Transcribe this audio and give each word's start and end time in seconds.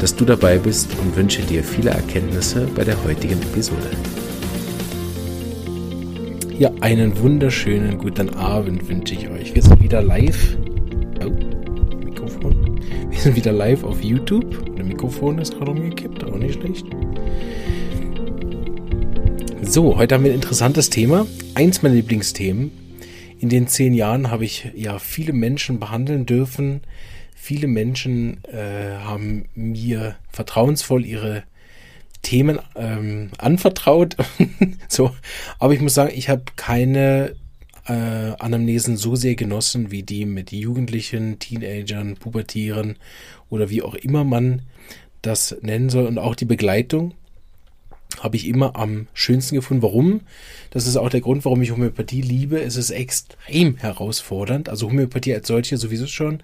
dass 0.00 0.14
du 0.14 0.24
dabei 0.24 0.58
bist 0.58 0.90
und 1.00 1.16
wünsche 1.16 1.42
dir 1.42 1.62
viele 1.64 1.90
Erkenntnisse 1.90 2.68
bei 2.74 2.84
der 2.84 3.02
heutigen 3.04 3.40
Episode. 3.42 3.90
Ja, 6.58 6.70
einen 6.80 7.18
wunderschönen 7.18 7.98
guten 7.98 8.30
Abend 8.30 8.88
wünsche 8.88 9.14
ich 9.14 9.28
euch. 9.28 9.54
Wir 9.54 9.62
sind 9.62 9.82
wieder 9.82 10.02
live. 10.02 10.56
Oh, 11.24 11.30
Mikrofon. 12.04 12.80
Wir 13.10 13.18
sind 13.18 13.34
wieder 13.34 13.52
live 13.52 13.82
auf 13.82 14.02
YouTube. 14.02 14.74
Das 14.76 14.86
Mikrofon 14.86 15.38
ist 15.38 15.58
gerade 15.58 15.72
umgekippt, 15.72 16.22
auch 16.24 16.36
nicht 16.36 16.60
schlecht. 16.60 16.86
So, 19.62 19.96
heute 19.96 20.14
haben 20.14 20.24
wir 20.24 20.30
ein 20.30 20.36
interessantes 20.36 20.90
Thema. 20.90 21.26
Eins 21.54 21.82
meiner 21.82 21.96
Lieblingsthemen. 21.96 22.70
In 23.40 23.48
den 23.48 23.66
zehn 23.66 23.92
Jahren 23.92 24.30
habe 24.30 24.44
ich 24.44 24.70
ja 24.76 24.98
viele 24.98 25.32
Menschen 25.32 25.80
behandeln 25.80 26.24
dürfen. 26.24 26.82
Viele 27.44 27.66
Menschen 27.66 28.42
äh, 28.44 28.96
haben 29.00 29.50
mir 29.54 30.16
vertrauensvoll 30.32 31.04
ihre 31.04 31.42
Themen 32.22 32.58
ähm, 32.74 33.32
anvertraut. 33.36 34.16
so, 34.88 35.14
aber 35.58 35.74
ich 35.74 35.82
muss 35.82 35.92
sagen, 35.92 36.14
ich 36.16 36.30
habe 36.30 36.44
keine 36.56 37.36
äh, 37.86 37.92
Anamnesen 37.92 38.96
so 38.96 39.14
sehr 39.14 39.34
genossen 39.34 39.90
wie 39.90 40.02
die 40.02 40.24
mit 40.24 40.52
Jugendlichen, 40.52 41.38
Teenagern, 41.38 42.14
Pubertieren 42.14 42.96
oder 43.50 43.68
wie 43.68 43.82
auch 43.82 43.94
immer 43.94 44.24
man 44.24 44.62
das 45.20 45.54
nennen 45.60 45.90
soll 45.90 46.06
und 46.06 46.16
auch 46.16 46.36
die 46.36 46.46
Begleitung 46.46 47.12
habe 48.20 48.36
ich 48.36 48.48
immer 48.48 48.74
am 48.74 49.06
schönsten 49.12 49.54
gefunden. 49.54 49.82
Warum? 49.82 50.22
Das 50.70 50.86
ist 50.86 50.96
auch 50.96 51.10
der 51.10 51.20
Grund, 51.20 51.44
warum 51.44 51.60
ich 51.60 51.72
Homöopathie 51.72 52.22
liebe. 52.22 52.58
Es 52.58 52.76
ist 52.76 52.90
extrem 52.90 53.76
herausfordernd. 53.76 54.70
Also 54.70 54.88
Homöopathie 54.88 55.34
als 55.34 55.46
solche 55.46 55.76
sowieso 55.76 56.06
schon. 56.06 56.42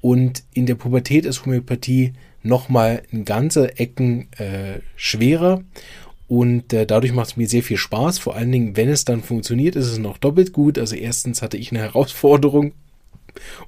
Und 0.00 0.44
in 0.54 0.66
der 0.66 0.74
Pubertät 0.74 1.26
ist 1.26 1.44
Homöopathie 1.44 2.14
nochmal 2.42 3.02
ganze 3.24 3.78
Ecken 3.78 4.32
äh, 4.32 4.80
schwerer. 4.96 5.62
Und 6.26 6.72
äh, 6.72 6.86
dadurch 6.86 7.12
macht 7.12 7.30
es 7.30 7.36
mir 7.36 7.48
sehr 7.48 7.62
viel 7.62 7.76
Spaß. 7.76 8.18
Vor 8.18 8.36
allen 8.36 8.52
Dingen, 8.52 8.76
wenn 8.76 8.88
es 8.88 9.04
dann 9.04 9.22
funktioniert, 9.22 9.76
ist 9.76 9.86
es 9.86 9.98
noch 9.98 10.18
doppelt 10.18 10.52
gut. 10.52 10.78
Also 10.78 10.96
erstens 10.96 11.42
hatte 11.42 11.56
ich 11.56 11.70
eine 11.70 11.80
Herausforderung. 11.80 12.72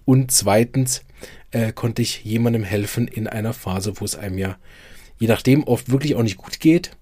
Und 0.04 0.30
zweitens 0.30 1.04
äh, 1.50 1.72
konnte 1.72 2.02
ich 2.02 2.24
jemandem 2.24 2.64
helfen 2.64 3.08
in 3.08 3.26
einer 3.26 3.52
Phase, 3.52 3.94
wo 3.96 4.04
es 4.04 4.16
einem 4.16 4.38
ja, 4.38 4.56
je 5.18 5.28
nachdem, 5.28 5.64
oft 5.64 5.90
wirklich 5.90 6.14
auch 6.14 6.22
nicht 6.22 6.38
gut 6.38 6.60
geht 6.60 6.92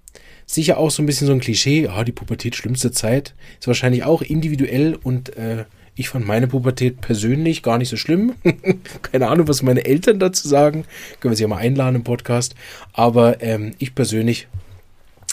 sicher 0.51 0.79
auch 0.79 0.91
so 0.91 1.03
ein 1.03 1.07
bisschen 1.07 1.27
so 1.27 1.33
ein 1.33 1.41
Klischee, 1.41 1.85
ja, 1.85 2.05
die 2.05 2.13
Pubertät 2.13 2.57
schlimmste 2.57 2.91
Zeit, 2.91 3.35
ist 3.59 3.67
wahrscheinlich 3.67 4.05
auch 4.05 4.23
individuell 4.23 4.97
und 4.97 5.37
äh, 5.37 5.65
ich 5.97 6.09
fand 6.09 6.27
meine 6.27 6.47
Pubertät 6.47 7.01
persönlich 7.01 7.63
gar 7.63 7.79
nicht 7.79 7.89
so 7.89 7.97
schlimm. 7.97 8.35
Keine 9.03 9.29
Ahnung, 9.29 9.49
was 9.49 9.63
meine 9.63 9.85
Eltern 9.85 10.19
dazu 10.19 10.49
sagen. 10.49 10.85
Können 11.21 11.33
wir 11.33 11.37
sie 11.37 11.43
ja 11.43 11.49
mal 11.49 11.59
einladen 11.59 11.97
im 11.97 12.05
Podcast. 12.05 12.55
Aber 12.93 13.43
ähm, 13.43 13.73
ich 13.79 13.95
persönlich 13.95 14.49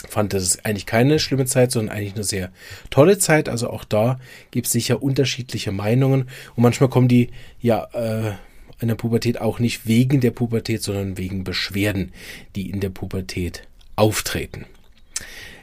fand 0.08 0.32
das 0.32 0.64
eigentlich 0.64 0.86
keine 0.86 1.18
schlimme 1.18 1.46
Zeit, 1.46 1.72
sondern 1.72 1.94
eigentlich 1.96 2.14
eine 2.14 2.24
sehr 2.24 2.50
tolle 2.90 3.18
Zeit. 3.18 3.48
Also 3.48 3.70
auch 3.70 3.84
da 3.84 4.20
gibt 4.50 4.66
es 4.66 4.72
sicher 4.72 5.02
unterschiedliche 5.02 5.72
Meinungen. 5.72 6.28
Und 6.54 6.62
manchmal 6.62 6.88
kommen 6.88 7.08
die 7.08 7.30
ja 7.60 7.88
äh, 7.92 8.32
in 8.80 8.88
der 8.88 8.94
Pubertät 8.94 9.40
auch 9.40 9.58
nicht 9.58 9.86
wegen 9.86 10.20
der 10.20 10.30
Pubertät, 10.30 10.82
sondern 10.82 11.18
wegen 11.18 11.44
Beschwerden, 11.44 12.12
die 12.54 12.70
in 12.70 12.80
der 12.80 12.90
Pubertät 12.90 13.62
auftreten. 13.96 14.66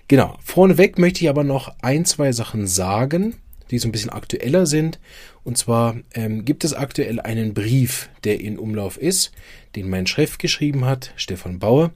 Genau, 0.08 0.38
vorneweg 0.44 1.00
möchte 1.00 1.22
ich 1.22 1.30
aber 1.30 1.44
noch 1.44 1.74
ein, 1.82 2.06
zwei 2.06 2.32
Sachen 2.32 2.68
sagen, 2.68 3.36
die 3.72 3.80
so 3.80 3.88
ein 3.88 3.92
bisschen 3.92 4.10
aktueller 4.10 4.66
sind. 4.66 5.00
Und 5.44 5.58
zwar 5.58 5.98
ähm, 6.14 6.46
gibt 6.46 6.64
es 6.64 6.74
aktuell 6.74 7.20
einen 7.20 7.54
Brief, 7.54 8.10
der 8.24 8.40
in 8.40 8.58
Umlauf 8.58 8.98
ist, 8.98 9.32
den 9.76 9.90
mein 9.90 10.08
Chef 10.08 10.38
geschrieben 10.38 10.86
hat, 10.86 11.14
Stefan 11.16 11.60
Bauer. 11.60 11.92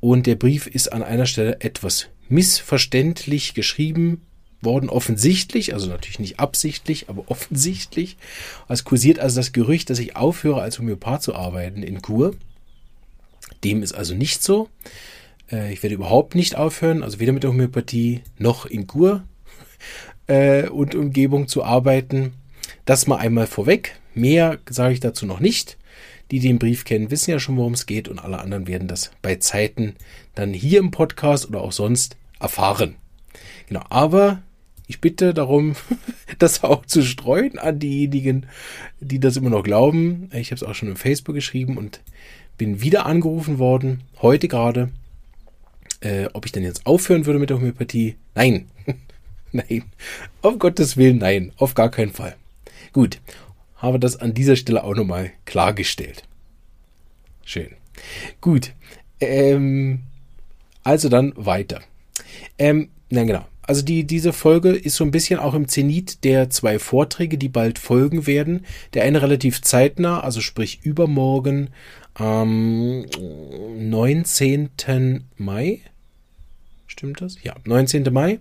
Und 0.00 0.26
der 0.26 0.36
Brief 0.36 0.66
ist 0.66 0.92
an 0.92 1.02
einer 1.02 1.26
Stelle 1.26 1.60
etwas 1.60 2.08
missverständlich 2.28 3.54
geschrieben 3.54 4.22
worden, 4.62 4.88
offensichtlich, 4.88 5.74
also 5.74 5.88
natürlich 5.88 6.18
nicht 6.18 6.40
absichtlich, 6.40 7.08
aber 7.08 7.24
offensichtlich. 7.26 8.16
Es 8.68 8.84
kursiert 8.84 9.18
also 9.18 9.36
das 9.36 9.52
Gerücht, 9.52 9.90
dass 9.90 9.98
ich 9.98 10.16
aufhöre, 10.16 10.62
als 10.62 10.78
Homöopath 10.78 11.22
zu 11.22 11.34
arbeiten 11.34 11.82
in 11.82 12.00
Kur. 12.00 12.34
Dem 13.64 13.82
ist 13.82 13.92
also 13.92 14.14
nicht 14.14 14.42
so. 14.42 14.68
Äh, 15.50 15.72
ich 15.72 15.82
werde 15.82 15.94
überhaupt 15.94 16.34
nicht 16.34 16.56
aufhören, 16.56 17.02
also 17.02 17.20
weder 17.20 17.32
mit 17.32 17.42
der 17.42 17.50
Homöopathie 17.50 18.22
noch 18.38 18.66
in 18.66 18.86
Kur 18.86 19.24
äh, 20.26 20.68
und 20.68 20.94
Umgebung 20.94 21.48
zu 21.48 21.64
arbeiten. 21.64 22.34
Das 22.84 23.06
mal 23.06 23.16
einmal 23.16 23.46
vorweg. 23.46 24.00
Mehr 24.14 24.58
sage 24.68 24.94
ich 24.94 25.00
dazu 25.00 25.26
noch 25.26 25.40
nicht. 25.40 25.78
Die, 26.30 26.38
die 26.38 26.48
den 26.48 26.58
Brief 26.58 26.84
kennen, 26.84 27.10
wissen 27.10 27.30
ja 27.30 27.38
schon, 27.38 27.56
worum 27.56 27.74
es 27.74 27.86
geht 27.86 28.08
und 28.08 28.18
alle 28.18 28.38
anderen 28.38 28.66
werden 28.66 28.88
das 28.88 29.10
bei 29.20 29.36
Zeiten 29.36 29.96
dann 30.34 30.54
hier 30.54 30.78
im 30.78 30.90
Podcast 30.90 31.46
oder 31.46 31.60
auch 31.60 31.72
sonst 31.72 32.16
erfahren. 32.40 32.96
Genau, 33.68 33.82
aber 33.90 34.42
ich 34.86 35.00
bitte 35.00 35.34
darum, 35.34 35.74
das 36.38 36.64
auch 36.64 36.86
zu 36.86 37.02
streuen 37.02 37.58
an 37.58 37.78
diejenigen, 37.78 38.46
die 39.00 39.20
das 39.20 39.36
immer 39.36 39.50
noch 39.50 39.62
glauben. 39.62 40.30
Ich 40.32 40.50
habe 40.50 40.56
es 40.56 40.62
auch 40.62 40.74
schon 40.74 40.88
im 40.88 40.96
Facebook 40.96 41.34
geschrieben 41.34 41.76
und 41.76 42.00
bin 42.58 42.80
wieder 42.80 43.06
angerufen 43.06 43.58
worden, 43.58 44.02
heute 44.20 44.48
gerade, 44.48 44.90
äh, 46.00 46.26
ob 46.32 46.46
ich 46.46 46.52
denn 46.52 46.64
jetzt 46.64 46.86
aufhören 46.86 47.26
würde 47.26 47.38
mit 47.38 47.50
der 47.50 47.58
Homöopathie? 47.58 48.16
Nein. 48.34 48.68
nein. 49.68 49.84
Auf 50.40 50.58
Gottes 50.58 50.96
Willen, 50.96 51.18
nein. 51.18 51.52
Auf 51.56 51.74
gar 51.74 51.90
keinen 51.90 52.12
Fall. 52.12 52.36
Gut. 52.92 53.20
Habe 53.76 53.98
das 53.98 54.16
an 54.16 54.34
dieser 54.34 54.56
Stelle 54.56 54.84
auch 54.84 54.94
nochmal 54.94 55.32
klargestellt. 55.44 56.22
Schön. 57.44 57.70
Gut. 58.40 58.72
Ähm, 59.20 60.00
also 60.84 61.08
dann 61.08 61.32
weiter. 61.36 61.80
Ähm, 62.58 62.90
na 63.10 63.24
genau. 63.24 63.44
Also 63.64 63.82
die, 63.82 64.04
diese 64.04 64.32
Folge 64.32 64.70
ist 64.70 64.96
so 64.96 65.04
ein 65.04 65.12
bisschen 65.12 65.38
auch 65.38 65.54
im 65.54 65.68
Zenit 65.68 66.24
der 66.24 66.50
zwei 66.50 66.78
Vorträge, 66.78 67.38
die 67.38 67.48
bald 67.48 67.78
folgen 67.78 68.26
werden. 68.26 68.66
Der 68.94 69.04
eine 69.04 69.22
relativ 69.22 69.62
zeitnah, 69.62 70.20
also 70.20 70.40
sprich 70.40 70.80
übermorgen 70.82 71.70
am 72.14 73.04
19. 73.78 75.24
Mai. 75.36 75.80
Stimmt 76.92 77.22
das? 77.22 77.42
Ja, 77.42 77.54
19. 77.64 78.12
Mai. 78.12 78.38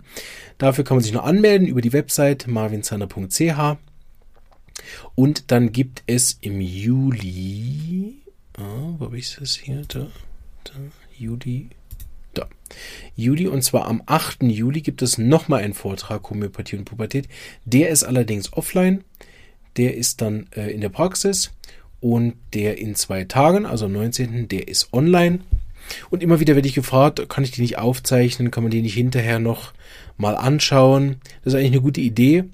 Dafür 0.57 0.83
kann 0.83 0.97
man 0.97 1.03
sich 1.05 1.13
noch 1.13 1.23
anmelden 1.23 1.67
über 1.67 1.79
die 1.79 1.93
Website 1.93 2.47
marvinzander.ch. 2.47 3.77
Und 5.15 5.51
dann 5.51 5.71
gibt 5.71 6.03
es 6.05 6.37
im 6.41 6.59
Juli, 6.59 8.15
ah, 8.57 8.93
wo 8.97 9.05
habe 9.05 9.17
ich 9.17 9.37
das 9.39 9.55
hier? 9.55 9.83
Da, 9.87 10.07
da, 10.65 10.73
Juli, 11.17 11.69
da. 12.33 12.49
Juli, 13.15 13.47
und 13.47 13.61
zwar 13.61 13.85
am 13.85 14.03
8. 14.05 14.43
Juli 14.43 14.81
gibt 14.81 15.01
es 15.01 15.17
nochmal 15.17 15.63
einen 15.63 15.73
Vortrag 15.73 16.29
Homöopathie 16.29 16.75
und 16.75 16.83
Pubertät. 16.83 17.29
Der 17.63 17.87
ist 17.87 18.03
allerdings 18.03 18.51
offline. 18.51 19.05
Der 19.77 19.95
ist 19.95 20.19
dann 20.19 20.47
äh, 20.57 20.73
in 20.73 20.81
der 20.81 20.89
Praxis. 20.89 21.51
Und 22.01 22.33
der 22.53 22.79
in 22.79 22.95
zwei 22.95 23.23
Tagen, 23.23 23.65
also 23.65 23.85
am 23.85 23.93
19., 23.93 24.49
der 24.49 24.67
ist 24.67 24.91
online. 24.91 25.39
Und 26.09 26.23
immer 26.23 26.39
wieder 26.39 26.55
werde 26.55 26.67
ich 26.67 26.75
gefragt, 26.75 27.27
kann 27.29 27.43
ich 27.43 27.51
die 27.51 27.61
nicht 27.61 27.77
aufzeichnen, 27.77 28.51
kann 28.51 28.63
man 28.63 28.71
die 28.71 28.81
nicht 28.81 28.93
hinterher 28.93 29.39
noch 29.39 29.73
mal 30.17 30.35
anschauen? 30.35 31.17
Das 31.43 31.53
ist 31.53 31.59
eigentlich 31.59 31.73
eine 31.73 31.81
gute 31.81 32.01
Idee. 32.01 32.45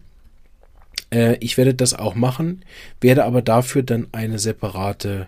Äh, 1.10 1.38
ich 1.40 1.58
werde 1.58 1.74
das 1.74 1.94
auch 1.94 2.16
machen, 2.16 2.64
werde 3.02 3.26
aber 3.26 3.42
dafür 3.42 3.84
dann 3.84 4.08
eine 4.12 4.40
separate, 4.40 5.28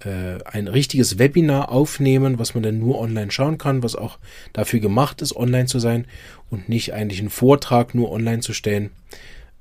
äh, 0.00 0.42
ein 0.44 0.68
richtiges 0.68 1.18
Webinar 1.18 1.70
aufnehmen, 1.70 2.38
was 2.38 2.54
man 2.54 2.62
dann 2.62 2.78
nur 2.78 3.00
online 3.00 3.30
schauen 3.30 3.58
kann, 3.58 3.82
was 3.82 3.96
auch 3.96 4.18
dafür 4.52 4.80
gemacht 4.80 5.22
ist, 5.22 5.34
online 5.34 5.66
zu 5.66 5.78
sein 5.78 6.06
und 6.50 6.68
nicht 6.68 6.94
eigentlich 6.94 7.20
einen 7.20 7.30
Vortrag 7.30 7.94
nur 7.94 8.10
online 8.10 8.40
zu 8.40 8.52
stellen. 8.52 8.90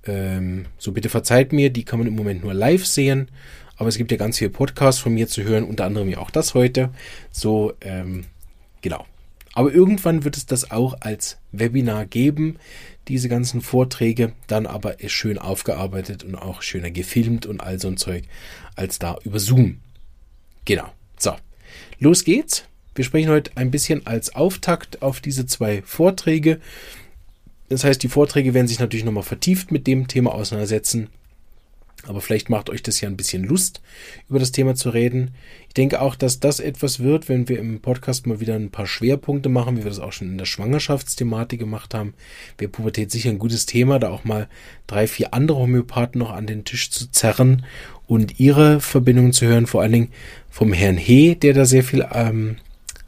Ähm, 0.05 0.65
so 0.77 0.91
bitte 0.91 1.09
verzeiht 1.09 1.53
mir, 1.53 1.69
die 1.69 1.83
kann 1.83 1.99
man 1.99 2.07
im 2.07 2.15
Moment 2.15 2.43
nur 2.43 2.53
live 2.53 2.85
sehen 2.85 3.29
aber 3.77 3.89
es 3.89 3.97
gibt 3.97 4.11
ja 4.11 4.17
ganz 4.17 4.37
viele 4.37 4.49
Podcasts 4.49 5.01
von 5.01 5.13
mir 5.13 5.27
zu 5.27 5.43
hören, 5.43 5.63
unter 5.63 5.85
anderem 5.85 6.09
ja 6.09 6.17
auch 6.17 6.31
das 6.31 6.53
heute. 6.53 6.89
So, 7.31 7.73
ähm, 7.81 8.25
genau. 8.81 9.05
Aber 9.53 9.73
irgendwann 9.73 10.23
wird 10.23 10.37
es 10.37 10.45
das 10.45 10.69
auch 10.69 10.95
als 10.99 11.37
Webinar 11.51 12.05
geben, 12.05 12.57
diese 13.07 13.29
ganzen 13.29 13.61
Vorträge, 13.61 14.33
dann 14.47 14.65
aber 14.65 14.97
schön 15.07 15.37
aufgearbeitet 15.37 16.23
und 16.23 16.35
auch 16.35 16.61
schöner 16.61 16.91
gefilmt 16.91 17.45
und 17.45 17.61
all 17.61 17.79
so 17.79 17.87
ein 17.87 17.97
Zeug 17.97 18.25
als 18.75 18.99
da 18.99 19.17
über 19.23 19.39
Zoom. 19.39 19.79
Genau. 20.65 20.91
So, 21.17 21.33
los 21.99 22.23
geht's. 22.23 22.65
Wir 22.93 23.05
sprechen 23.05 23.29
heute 23.29 23.51
ein 23.55 23.71
bisschen 23.71 24.05
als 24.05 24.35
Auftakt 24.35 25.01
auf 25.01 25.21
diese 25.21 25.45
zwei 25.45 25.81
Vorträge. 25.83 26.59
Das 27.69 27.83
heißt, 27.83 28.01
die 28.01 28.09
Vorträge 28.09 28.53
werden 28.53 28.67
sich 28.67 28.79
natürlich 28.79 29.05
nochmal 29.05 29.23
vertieft 29.23 29.71
mit 29.71 29.87
dem 29.87 30.07
Thema 30.07 30.33
auseinandersetzen. 30.33 31.09
Aber 32.05 32.21
vielleicht 32.21 32.49
macht 32.49 32.69
euch 32.69 32.83
das 32.83 33.01
ja 33.01 33.09
ein 33.09 33.17
bisschen 33.17 33.43
Lust, 33.43 33.81
über 34.29 34.39
das 34.39 34.51
Thema 34.51 34.75
zu 34.75 34.89
reden. 34.91 35.31
Ich 35.67 35.73
denke 35.73 35.99
auch, 35.99 36.15
dass 36.15 36.39
das 36.39 36.59
etwas 36.59 36.99
wird, 36.99 37.27
wenn 37.27 37.49
wir 37.49 37.59
im 37.59 37.81
Podcast 37.81 38.27
mal 38.27 38.39
wieder 38.39 38.55
ein 38.55 38.69
paar 38.69 38.85
Schwerpunkte 38.85 39.49
machen, 39.49 39.77
wie 39.77 39.83
wir 39.83 39.89
das 39.89 39.99
auch 39.99 40.13
schon 40.13 40.29
in 40.29 40.37
der 40.37 40.45
Schwangerschaftsthematik 40.45 41.59
gemacht 41.59 41.93
haben. 41.93 42.13
Wäre 42.57 42.71
Pubertät 42.71 43.11
sicher 43.11 43.31
ein 43.31 43.39
gutes 43.39 43.65
Thema, 43.65 43.99
da 43.99 44.09
auch 44.09 44.23
mal 44.23 44.47
drei, 44.85 45.07
vier 45.07 45.33
andere 45.33 45.57
Homöopathen 45.57 46.19
noch 46.19 46.31
an 46.31 46.47
den 46.47 46.65
Tisch 46.65 46.91
zu 46.91 47.11
zerren 47.11 47.65
und 48.05 48.39
ihre 48.39 48.79
Verbindungen 48.79 49.33
zu 49.33 49.45
hören, 49.45 49.67
vor 49.67 49.81
allen 49.81 49.91
Dingen 49.91 50.11
vom 50.49 50.73
Herrn 50.73 50.97
He, 50.97 51.35
der 51.35 51.53
da 51.53 51.65
sehr 51.65 51.83
viel, 51.83 52.07
ähm, 52.13 52.57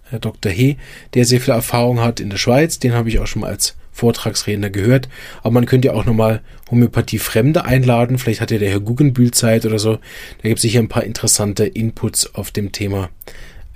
Herr 0.10 0.20
Dr. 0.20 0.52
He, 0.52 0.78
der 1.14 1.26
sehr 1.26 1.40
viel 1.40 1.54
Erfahrung 1.54 2.00
hat 2.00 2.20
in 2.20 2.30
der 2.30 2.38
Schweiz, 2.38 2.80
den 2.80 2.94
habe 2.94 3.10
ich 3.10 3.20
auch 3.20 3.28
schon 3.28 3.42
mal 3.44 3.50
als 3.50 3.76
Vortragsredner 4.00 4.70
gehört. 4.70 5.10
Aber 5.42 5.52
man 5.52 5.66
könnte 5.66 5.90
ja 5.90 5.94
auch 5.94 6.06
nochmal 6.06 6.42
Homöopathie-Fremde 6.72 7.66
einladen. 7.66 8.18
Vielleicht 8.18 8.42
hat 8.42 8.52
ja 8.52 8.58
der 8.58 8.70
Herr 8.70 8.80
Guggenbühl 8.80 9.32
Zeit 9.32 9.66
oder 9.66 9.80
so. 9.80 9.96
Da 9.96 10.50
gibt 10.50 10.58
es 10.58 10.62
sicher 10.62 10.80
ein 10.80 10.88
paar 10.88 11.04
interessante 11.04 11.66
Inputs 11.66 12.34
auf 12.36 12.52
dem 12.52 12.72
Thema 12.72 13.10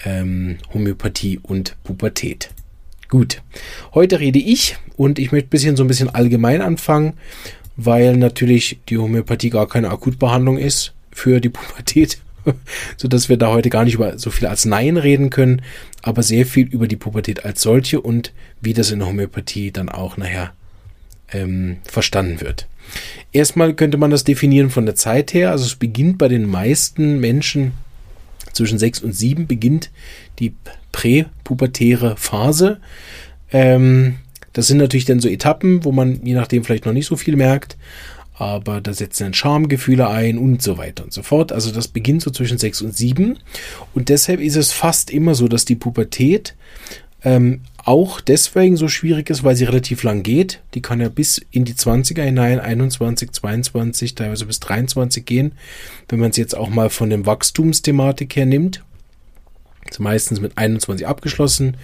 ähm, 0.06 0.58
Homöopathie 0.74 1.40
und 1.44 1.76
Pubertät. 1.84 2.50
Gut, 3.10 3.42
heute 3.94 4.20
rede 4.20 4.40
ich 4.40 4.78
und 4.96 5.20
ich 5.20 5.32
möchte 5.32 5.48
ein 5.48 5.50
bisschen 5.50 5.76
so 5.76 5.84
ein 5.84 5.88
bisschen 5.88 6.10
allgemein 6.10 6.62
anfangen, 6.62 7.14
weil 7.76 8.18
natürlich 8.18 8.80
die 8.90 8.98
Homöopathie 8.98 9.50
gar 9.50 9.68
keine 9.68 9.90
Akutbehandlung 9.92 10.58
ist 10.58 10.94
für 11.12 11.40
die 11.40 11.50
Pubertät 11.50 12.18
so 12.98 13.08
dass 13.08 13.30
wir 13.30 13.38
da 13.38 13.50
heute 13.50 13.70
gar 13.70 13.84
nicht 13.84 13.96
über 13.96 14.18
so 14.18 14.30
viel 14.30 14.48
als 14.48 14.66
Nein 14.66 14.98
reden 14.98 15.30
können, 15.30 15.62
aber 16.02 16.24
sehr 16.24 16.46
viel 16.46 16.68
über 16.68 16.88
die 16.88 16.96
Pubertät 16.96 17.46
als 17.46 17.62
solche 17.62 18.02
und 18.02 18.34
wie 18.62 18.74
das 18.74 18.92
in 18.92 19.00
der 19.00 19.08
Homöopathie 19.08 19.72
dann 19.72 19.90
auch 19.90 20.18
nachher 20.18 20.54
ähm, 21.32 21.78
verstanden 21.84 22.42
wird. 22.42 22.68
Erstmal 23.32 23.74
könnte 23.74 23.98
man 23.98 24.12
das 24.12 24.24
definieren 24.24 24.70
von 24.70 24.86
der 24.86 24.96
Zeit 24.96 25.34
her. 25.34 25.52
Also 25.52 25.66
es 25.66 25.76
beginnt 25.76 26.18
bei 26.18 26.28
den 26.28 26.46
meisten 26.46 27.20
Menschen 27.20 27.72
zwischen 28.52 28.78
sechs 28.78 29.00
und 29.00 29.14
sieben 29.14 29.48
beginnt 29.48 29.90
die 30.40 30.54
präpubertäre 30.92 32.16
Phase. 32.18 32.80
Ähm, 33.52 34.16
das 34.54 34.68
sind 34.68 34.78
natürlich 34.78 35.06
dann 35.06 35.20
so 35.20 35.28
Etappen, 35.28 35.84
wo 35.84 35.92
man 35.92 36.24
je 36.24 36.36
nachdem 36.36 36.64
vielleicht 36.64 36.86
noch 36.86 36.94
nicht 36.94 37.08
so 37.08 37.16
viel 37.16 37.36
merkt 37.36 37.78
aber 38.34 38.82
da 38.82 38.94
setzen 38.94 39.24
dann 39.24 39.34
Schamgefühle 39.34 40.08
ein 40.08 40.38
und 40.38 40.62
so 40.62 40.78
weiter 40.78 41.04
und 41.04 41.14
so 41.14 41.24
fort. 41.24 41.52
Also 41.52 41.72
das 41.72 41.88
beginnt 41.88 42.22
so 42.22 42.32
zwischen 42.32 42.58
sechs 42.58 42.82
und 42.82 42.96
sieben 42.96 43.40
und 43.94 44.10
deshalb 44.10 44.40
ist 44.40 44.56
es 44.56 44.72
fast 44.72 45.12
immer 45.12 45.36
so, 45.36 45.48
dass 45.48 45.66
die 45.66 45.76
Pubertät 45.76 46.56
ähm, 47.24 47.62
auch 47.86 48.22
deswegen 48.22 48.78
so 48.78 48.88
schwierig 48.88 49.30
ist, 49.30 49.44
weil 49.44 49.56
sie 49.56 49.66
relativ 49.66 50.04
lang 50.04 50.24
geht. 50.24 50.62
Die 50.74 50.82
kann 50.82 51.02
ja 51.02 51.10
bis 51.10 51.42
in 51.52 51.66
die 51.66 51.74
20er 51.74 52.22
hinein, 52.22 52.60
21, 52.60 53.32
22, 53.32 54.16
teilweise 54.16 54.46
bis 54.46 54.60
23 54.62 55.26
gehen, 55.26 55.54
wenn 56.10 56.20
man 56.20 56.32
es 56.32 56.38
jetzt 56.38 56.56
auch 56.56 56.70
mal 56.70 56.90
von 56.90 57.10
dem 57.10 57.26
Wachstumsthematik 57.26 58.36
her 58.36 58.46
nimmt. 58.46 58.84
Ist 59.90 60.00
meistens 60.00 60.40
mit 60.40 60.58
21 60.58 61.08
abgeschlossen. 61.08 61.78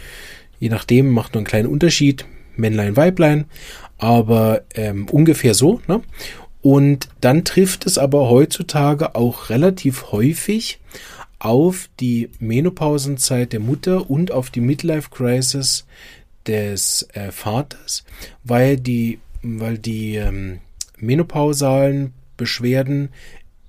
Je 0.60 0.70
nachdem 0.70 1.10
macht 1.10 1.34
nur 1.34 1.40
einen 1.40 1.48
kleinen 1.48 1.68
Unterschied. 1.68 2.26
Männlein, 2.56 2.98
Weiblein 2.98 3.46
aber 4.00 4.64
ähm, 4.74 5.08
ungefähr 5.10 5.54
so. 5.54 5.82
Ne? 5.88 6.02
Und 6.62 7.08
dann 7.22 7.46
trifft 7.46 7.86
es 7.86 7.98
aber 7.98 8.30
heutzutage 8.30 9.16
auch 9.16 9.50
relativ 9.50 10.12
häufig 10.12 10.80
auf 11.40 11.90
die 12.02 12.30
Menopausenzeit 12.40 13.54
der 13.54 13.62
Mutter 13.62 14.10
und 14.10 14.32
auf 14.32 14.50
die 14.50 14.60
Midlife 14.60 15.10
Crisis 15.10 15.86
des 16.46 17.08
äh, 17.14 17.32
Vaters, 17.32 18.04
weil 18.44 18.78
die, 18.78 19.20
weil 19.42 19.78
die 19.78 20.16
ähm, 20.16 20.60
menopausalen 20.98 22.14
Beschwerden 22.36 23.10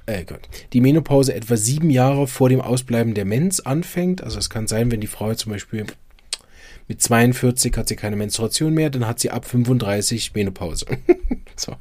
äh 0.07 0.25
Gott, 0.25 0.49
die 0.73 0.81
Menopause 0.81 1.35
etwa 1.35 1.57
sieben 1.57 1.91
Jahre 1.91 2.27
vor 2.27 2.49
dem 2.49 2.61
Ausbleiben 2.61 3.15
der 3.15 3.25
Mens 3.25 3.61
anfängt. 3.61 4.23
Also 4.23 4.39
es 4.39 4.51
kann 4.51 4.67
sein, 4.67 4.91
wenn 4.91 5.01
die 5.01 5.07
Frau 5.07 5.33
zum 5.35 5.53
Beispiel 5.53 5.87
mit 6.89 7.01
42 7.01 7.77
hat 7.77 7.89
sie 7.89 7.97
keine 7.97 8.17
Menstruation 8.17 8.75
mehr, 8.75 8.91
dann 8.91 9.07
hat 9.07 9.21
sie 9.21 9.31
ab 9.31 9.45
35 9.45 10.35
Menopause. 10.35 10.87
so. 11.57 11.77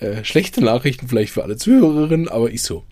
Äh, 0.00 0.24
schlechte 0.24 0.64
Nachrichten 0.64 1.08
vielleicht 1.08 1.32
für 1.32 1.42
alle 1.42 1.58
Zuhörerinnen, 1.58 2.28
aber 2.28 2.50
ist 2.50 2.64
so. 2.64 2.84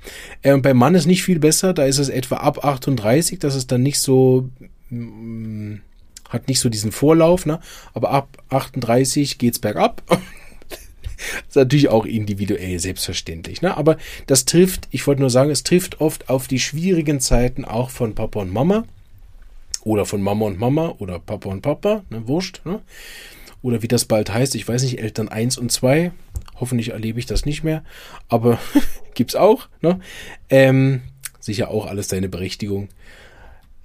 Äh, 0.43 0.59
beim 0.59 0.77
Mann 0.77 0.95
ist 0.95 1.07
nicht 1.07 1.23
viel 1.23 1.39
besser, 1.39 1.73
da 1.73 1.85
ist 1.85 1.99
es 1.99 2.11
etwa 2.11 2.37
ab 2.37 2.65
38, 2.65 3.39
das 3.39 3.55
ist 3.55 3.73
dann 3.73 3.83
nicht 3.83 3.99
so, 3.99 4.51
mm, 4.91 5.77
hat 6.29 6.49
nicht 6.49 6.61
so 6.61 6.69
diesen 6.69 6.93
Vorlauf, 6.93 7.47
ne? 7.47 7.61
aber 7.95 8.11
ab 8.11 8.43
38 8.51 9.39
geht's 9.39 9.59
bergab. 9.59 10.03
das 10.07 10.19
ist 11.49 11.57
natürlich 11.57 11.89
auch 11.89 12.05
individuell, 12.05 12.79
selbstverständlich. 12.79 13.63
Ne? 13.63 13.75
Aber 13.75 13.97
das 14.27 14.45
trifft, 14.45 14.87
ich 14.91 15.07
wollte 15.07 15.23
nur 15.23 15.31
sagen, 15.31 15.51
es 15.51 15.63
trifft 15.63 16.03
oft 16.03 16.29
auf 16.29 16.47
die 16.47 16.61
schwierigen 16.61 17.21
Zeiten 17.21 17.65
auch 17.65 17.89
von 17.89 18.15
Papa 18.15 18.41
und 18.41 18.53
Mama. 18.53 18.85
Oder 19.83 20.05
von 20.05 20.21
Mama 20.21 20.45
und 20.45 20.59
Mama 20.59 20.95
oder 20.99 21.19
Papa 21.19 21.49
und 21.49 21.63
Papa, 21.63 22.05
ne, 22.11 22.29
wurscht. 22.29 22.61
Ne? 22.67 22.81
Oder 23.63 23.83
wie 23.83 23.89
das 23.89 24.05
bald 24.05 24.33
heißt, 24.33 24.55
ich 24.55 24.69
weiß 24.69 24.83
nicht, 24.83 25.01
Eltern 25.01 25.29
1 25.29 25.57
und 25.57 25.73
2. 25.73 26.13
Hoffentlich 26.61 26.91
erlebe 26.91 27.19
ich 27.19 27.27
das 27.27 27.47
nicht 27.47 27.65
mehr. 27.65 27.83
Aber 28.29 28.59
gibt's 29.15 29.35
auch. 29.35 29.69
Ne? 29.81 30.01
Ähm, 30.51 31.03
sicher 31.41 31.71
auch 31.71 31.87
alles 31.87 32.09
seine 32.09 32.29
Berechtigung. 32.29 32.89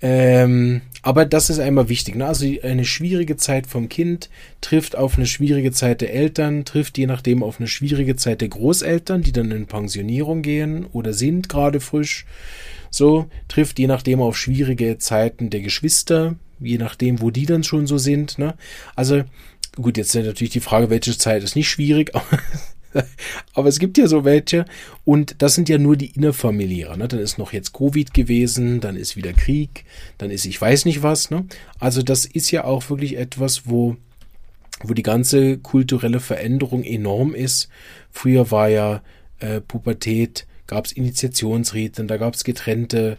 Ähm, 0.06 0.82
aber 1.02 1.26
das 1.26 1.50
ist 1.50 1.60
einmal 1.60 1.88
wichtig. 1.88 2.16
Ne? 2.16 2.26
Also 2.26 2.46
eine 2.62 2.84
schwierige 2.84 3.38
Zeit 3.38 3.68
vom 3.68 3.88
Kind 3.88 4.30
trifft 4.60 4.98
auf 4.98 5.16
eine 5.16 5.26
schwierige 5.26 5.72
Zeit 5.72 6.02
der 6.02 6.14
Eltern, 6.14 6.66
trifft 6.66 6.98
je 6.98 7.06
nachdem 7.06 7.42
auf 7.42 7.60
eine 7.60 7.70
schwierige 7.70 8.18
Zeit 8.18 8.42
der 8.42 8.50
Großeltern, 8.50 9.22
die 9.22 9.32
dann 9.32 9.52
in 9.52 9.66
Pensionierung 9.66 10.42
gehen 10.42 10.86
oder 10.92 11.14
sind 11.14 11.48
gerade 11.48 11.80
frisch. 11.80 12.26
So 12.90 13.28
trifft 13.48 13.80
je 13.80 13.88
nachdem 13.88 14.22
auf 14.22 14.38
schwierige 14.38 14.98
Zeiten 14.98 15.50
der 15.50 15.62
Geschwister, 15.62 16.36
je 16.60 16.78
nachdem, 16.78 17.22
wo 17.22 17.32
die 17.32 17.46
dann 17.46 17.64
schon 17.64 17.88
so 17.88 17.98
sind. 17.98 18.38
Ne? 18.38 18.56
Also 18.98 19.24
gut, 19.76 19.98
jetzt 19.98 20.16
ist 20.16 20.26
natürlich 20.26 20.54
die 20.54 20.60
Frage, 20.60 20.90
welche 20.90 21.18
Zeit 21.18 21.44
ist 21.44 21.56
nicht 21.56 21.70
schwierig, 21.70 22.12
aber 23.54 23.70
es 23.70 23.80
gibt 23.80 23.98
ja 23.98 24.08
so 24.08 24.24
welche 24.24 24.66
und 25.04 25.36
das 25.40 25.56
sind 25.56 25.70
ja 25.70 25.78
nur 25.78 25.96
die 25.96 26.12
innerfamiliäre. 26.12 26.98
Ne? 26.98 27.08
Dann 27.08 27.20
ist 27.20 27.38
noch 27.38 27.54
jetzt 27.54 27.74
Covid 27.74 28.14
gewesen, 28.14 28.80
dann 28.80 28.96
ist 28.96 29.16
wieder 29.16 29.34
Krieg, 29.34 29.86
dann 30.18 30.32
ist 30.32 30.46
ich 30.46 30.60
weiß 30.60 30.86
nicht 30.86 31.04
was. 31.04 31.32
Ne? 31.32 31.46
Also 31.80 32.04
das 32.04 32.26
ist 32.26 32.52
ja 32.52 32.64
auch 32.64 32.90
wirklich 32.90 33.18
etwas, 33.18 33.68
wo 33.68 33.98
wo 34.82 34.94
die 34.94 35.04
ganze 35.04 35.60
kulturelle 35.60 36.20
Veränderung 36.20 36.84
enorm 36.84 37.36
ist. 37.36 37.70
Früher 38.12 38.52
war 38.52 38.70
ja 38.70 39.02
äh, 39.40 39.62
Pubertät 39.62 40.46
gab 40.68 40.86
es 40.86 40.92
Initiationsriten, 40.92 42.08
da 42.08 42.18
gab 42.18 42.34
es 42.34 42.44
getrennte, 42.44 43.18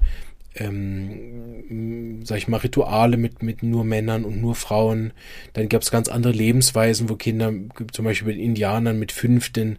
ähm, 0.57 2.21
sag 2.25 2.39
ich 2.39 2.49
mal, 2.49 2.59
Rituale 2.59 3.17
mit, 3.17 3.43
mit 3.43 3.63
nur 3.63 3.85
Männern 3.85 4.25
und 4.25 4.41
nur 4.41 4.55
Frauen. 4.55 5.13
Dann 5.53 5.69
gab 5.69 5.83
es 5.83 5.91
ganz 5.91 6.09
andere 6.09 6.33
Lebensweisen, 6.33 7.09
wo 7.09 7.17
Kinder 7.17 7.53
zum 7.93 8.05
Beispiel 8.05 8.35
mit 8.35 8.39
Indianern 8.39 8.99
mit 8.99 9.13
fünf 9.13 9.51
den 9.51 9.79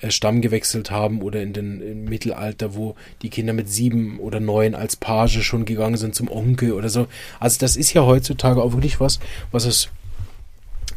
äh, 0.00 0.10
Stamm 0.10 0.40
gewechselt 0.40 0.90
haben 0.90 1.22
oder 1.22 1.42
in 1.42 1.52
den 1.52 2.04
Mittelalter, 2.04 2.74
wo 2.74 2.94
die 3.22 3.30
Kinder 3.30 3.52
mit 3.52 3.68
sieben 3.68 4.18
oder 4.18 4.40
neun 4.40 4.74
als 4.74 4.96
Page 4.96 5.42
schon 5.42 5.64
gegangen 5.64 5.96
sind 5.96 6.14
zum 6.14 6.30
Onkel 6.30 6.72
oder 6.72 6.88
so. 6.88 7.06
Also 7.40 7.58
das 7.60 7.76
ist 7.76 7.92
ja 7.92 8.04
heutzutage 8.04 8.62
auch 8.62 8.72
wirklich 8.72 9.00
was, 9.00 9.20
was 9.50 9.64
es 9.64 9.90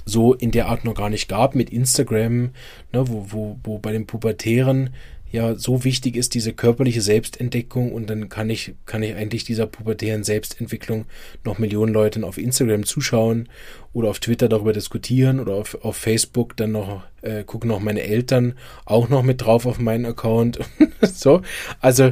so 0.05 0.33
in 0.33 0.51
der 0.51 0.67
Art 0.67 0.85
noch 0.85 0.95
gar 0.95 1.09
nicht 1.09 1.27
gab 1.27 1.53
mit 1.53 1.69
Instagram, 1.69 2.51
ne, 2.93 3.07
wo, 3.07 3.25
wo, 3.29 3.59
wo 3.63 3.77
bei 3.77 3.91
den 3.91 4.07
Pubertären 4.07 4.91
ja 5.31 5.55
so 5.55 5.83
wichtig 5.83 6.15
ist, 6.15 6.33
diese 6.33 6.53
körperliche 6.53 7.01
Selbstentdeckung 7.01 7.91
und 7.91 8.09
dann 8.09 8.29
kann 8.29 8.49
ich, 8.49 8.75
kann 8.85 9.03
ich 9.03 9.15
eigentlich 9.15 9.43
dieser 9.43 9.67
pubertären 9.67 10.23
Selbstentwicklung 10.23 11.05
noch 11.43 11.59
Millionen 11.59 11.93
Leuten 11.93 12.23
auf 12.23 12.37
Instagram 12.37 12.85
zuschauen 12.85 13.49
oder 13.93 14.09
auf 14.09 14.19
Twitter 14.19 14.47
darüber 14.47 14.73
diskutieren 14.73 15.39
oder 15.39 15.53
auf, 15.53 15.77
auf 15.83 15.97
Facebook 15.97 16.55
dann 16.57 16.71
noch, 16.71 17.03
äh, 17.21 17.43
gucken 17.43 17.69
noch 17.69 17.79
meine 17.79 18.01
Eltern 18.01 18.53
auch 18.85 19.09
noch 19.09 19.23
mit 19.23 19.41
drauf 19.41 19.65
auf 19.65 19.79
meinen 19.79 20.05
Account. 20.05 20.59
so, 21.01 21.41
also 21.81 22.11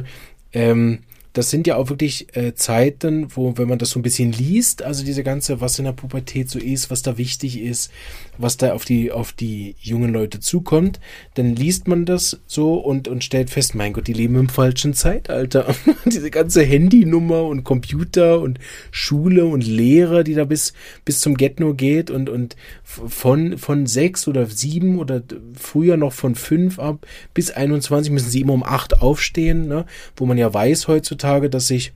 ähm, 0.52 1.00
das 1.36 1.50
sind 1.50 1.66
ja 1.66 1.76
auch 1.76 1.90
wirklich 1.90 2.34
äh, 2.34 2.54
Zeiten, 2.54 3.26
wo, 3.36 3.58
wenn 3.58 3.68
man 3.68 3.78
das 3.78 3.90
so 3.90 3.98
ein 3.98 4.02
bisschen 4.02 4.32
liest, 4.32 4.82
also 4.82 5.04
diese 5.04 5.22
ganze, 5.22 5.60
was 5.60 5.78
in 5.78 5.84
der 5.84 5.92
Pubertät 5.92 6.48
so 6.48 6.58
ist, 6.58 6.90
was 6.90 7.02
da 7.02 7.18
wichtig 7.18 7.60
ist, 7.60 7.92
was 8.38 8.56
da 8.56 8.72
auf 8.72 8.84
die, 8.84 9.12
auf 9.12 9.32
die 9.32 9.76
jungen 9.80 10.12
Leute 10.12 10.40
zukommt, 10.40 11.00
dann 11.34 11.54
liest 11.54 11.88
man 11.88 12.04
das 12.04 12.40
so 12.46 12.74
und, 12.74 13.08
und 13.08 13.24
stellt 13.24 13.50
fest, 13.50 13.74
mein 13.74 13.92
Gott, 13.92 14.06
die 14.06 14.12
leben 14.12 14.36
im 14.36 14.48
falschen 14.48 14.94
Zeitalter. 14.94 15.74
diese 16.04 16.30
ganze 16.30 16.62
Handynummer 16.62 17.44
und 17.44 17.64
Computer 17.64 18.40
und 18.40 18.58
Schule 18.90 19.46
und 19.46 19.66
Lehre, 19.66 20.24
die 20.24 20.34
da 20.34 20.44
bis, 20.44 20.72
bis 21.04 21.20
zum 21.20 21.36
Get-No 21.36 21.74
geht 21.74 22.10
und, 22.10 22.28
und 22.28 22.56
von, 22.82 23.58
von 23.58 23.86
sechs 23.86 24.28
oder 24.28 24.46
sieben 24.46 24.98
oder 24.98 25.22
früher 25.54 25.96
noch 25.96 26.12
von 26.12 26.34
fünf 26.34 26.78
ab 26.78 27.06
bis 27.34 27.50
21 27.50 28.12
müssen 28.12 28.30
sie 28.30 28.40
immer 28.40 28.54
um 28.54 28.62
acht 28.62 29.00
aufstehen, 29.02 29.68
ne? 29.68 29.86
wo 30.16 30.26
man 30.26 30.38
ja 30.38 30.52
weiß 30.52 30.88
heutzutage, 30.88 31.50
dass 31.50 31.68
sich 31.68 31.92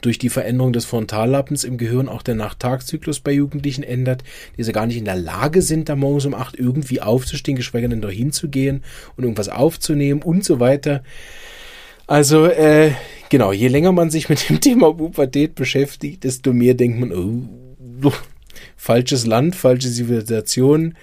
durch 0.00 0.18
die 0.18 0.28
Veränderung 0.28 0.72
des 0.72 0.84
Frontallappens 0.84 1.64
im 1.64 1.78
Gehirn 1.78 2.08
auch 2.08 2.22
der 2.22 2.34
Nacht-Tag-Zyklus 2.34 3.20
bei 3.20 3.32
Jugendlichen 3.32 3.82
ändert, 3.82 4.24
die 4.56 4.64
sie 4.64 4.72
gar 4.72 4.86
nicht 4.86 4.96
in 4.96 5.04
der 5.04 5.16
Lage 5.16 5.62
sind, 5.62 5.88
da 5.88 5.96
morgens 5.96 6.26
um 6.26 6.34
acht 6.34 6.58
irgendwie 6.58 7.00
aufzustehen, 7.00 7.56
geschweige 7.56 7.88
denn 7.88 8.00
dahin 8.00 8.32
zu 8.32 8.48
gehen 8.48 8.82
und 9.16 9.24
irgendwas 9.24 9.48
aufzunehmen 9.48 10.22
und 10.22 10.44
so 10.44 10.60
weiter. 10.60 11.02
Also, 12.06 12.46
äh, 12.46 12.92
genau, 13.28 13.52
je 13.52 13.68
länger 13.68 13.92
man 13.92 14.10
sich 14.10 14.28
mit 14.28 14.48
dem 14.48 14.60
Thema 14.62 14.94
Pubertät 14.94 15.54
beschäftigt, 15.54 16.24
desto 16.24 16.52
mehr 16.52 16.74
denkt 16.74 17.00
man, 17.00 17.12
oh, 17.12 18.12
falsches 18.76 19.26
Land, 19.26 19.56
falsche 19.56 19.90
Zivilisation 19.90 20.94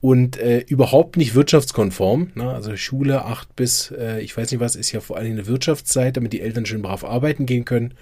und 0.00 0.36
äh, 0.36 0.60
überhaupt 0.60 1.16
nicht 1.16 1.34
wirtschaftskonform. 1.34 2.32
Ne? 2.34 2.50
Also 2.50 2.76
Schule 2.76 3.24
acht 3.24 3.56
bis, 3.56 3.90
äh, 3.90 4.20
ich 4.20 4.36
weiß 4.36 4.50
nicht 4.50 4.60
was, 4.60 4.76
ist 4.76 4.92
ja 4.92 5.00
vor 5.00 5.16
allem 5.16 5.32
eine 5.32 5.46
Wirtschaftszeit, 5.46 6.16
damit 6.16 6.32
die 6.32 6.40
Eltern 6.40 6.66
schön 6.66 6.82
brav 6.82 7.04
arbeiten 7.04 7.46
gehen 7.46 7.64
können. 7.64 7.94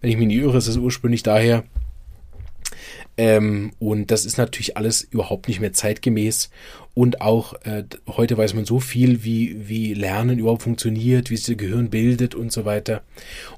Wenn 0.00 0.10
ich 0.10 0.16
mich 0.16 0.26
nicht 0.26 0.38
irre, 0.38 0.58
ist 0.58 0.66
es 0.66 0.76
ursprünglich 0.76 1.22
daher. 1.22 1.64
Ähm, 3.16 3.72
und 3.78 4.10
das 4.10 4.26
ist 4.26 4.36
natürlich 4.36 4.76
alles 4.76 5.02
überhaupt 5.02 5.48
nicht 5.48 5.60
mehr 5.60 5.72
zeitgemäß. 5.72 6.50
Und 6.98 7.20
auch 7.20 7.52
äh, 7.64 7.84
heute 8.08 8.38
weiß 8.38 8.54
man 8.54 8.64
so 8.64 8.80
viel, 8.80 9.22
wie, 9.22 9.68
wie 9.68 9.92
Lernen 9.92 10.38
überhaupt 10.38 10.62
funktioniert, 10.62 11.28
wie 11.28 11.36
sich 11.36 11.44
das 11.44 11.58
Gehirn 11.58 11.90
bildet 11.90 12.34
und 12.34 12.50
so 12.50 12.64
weiter. 12.64 13.02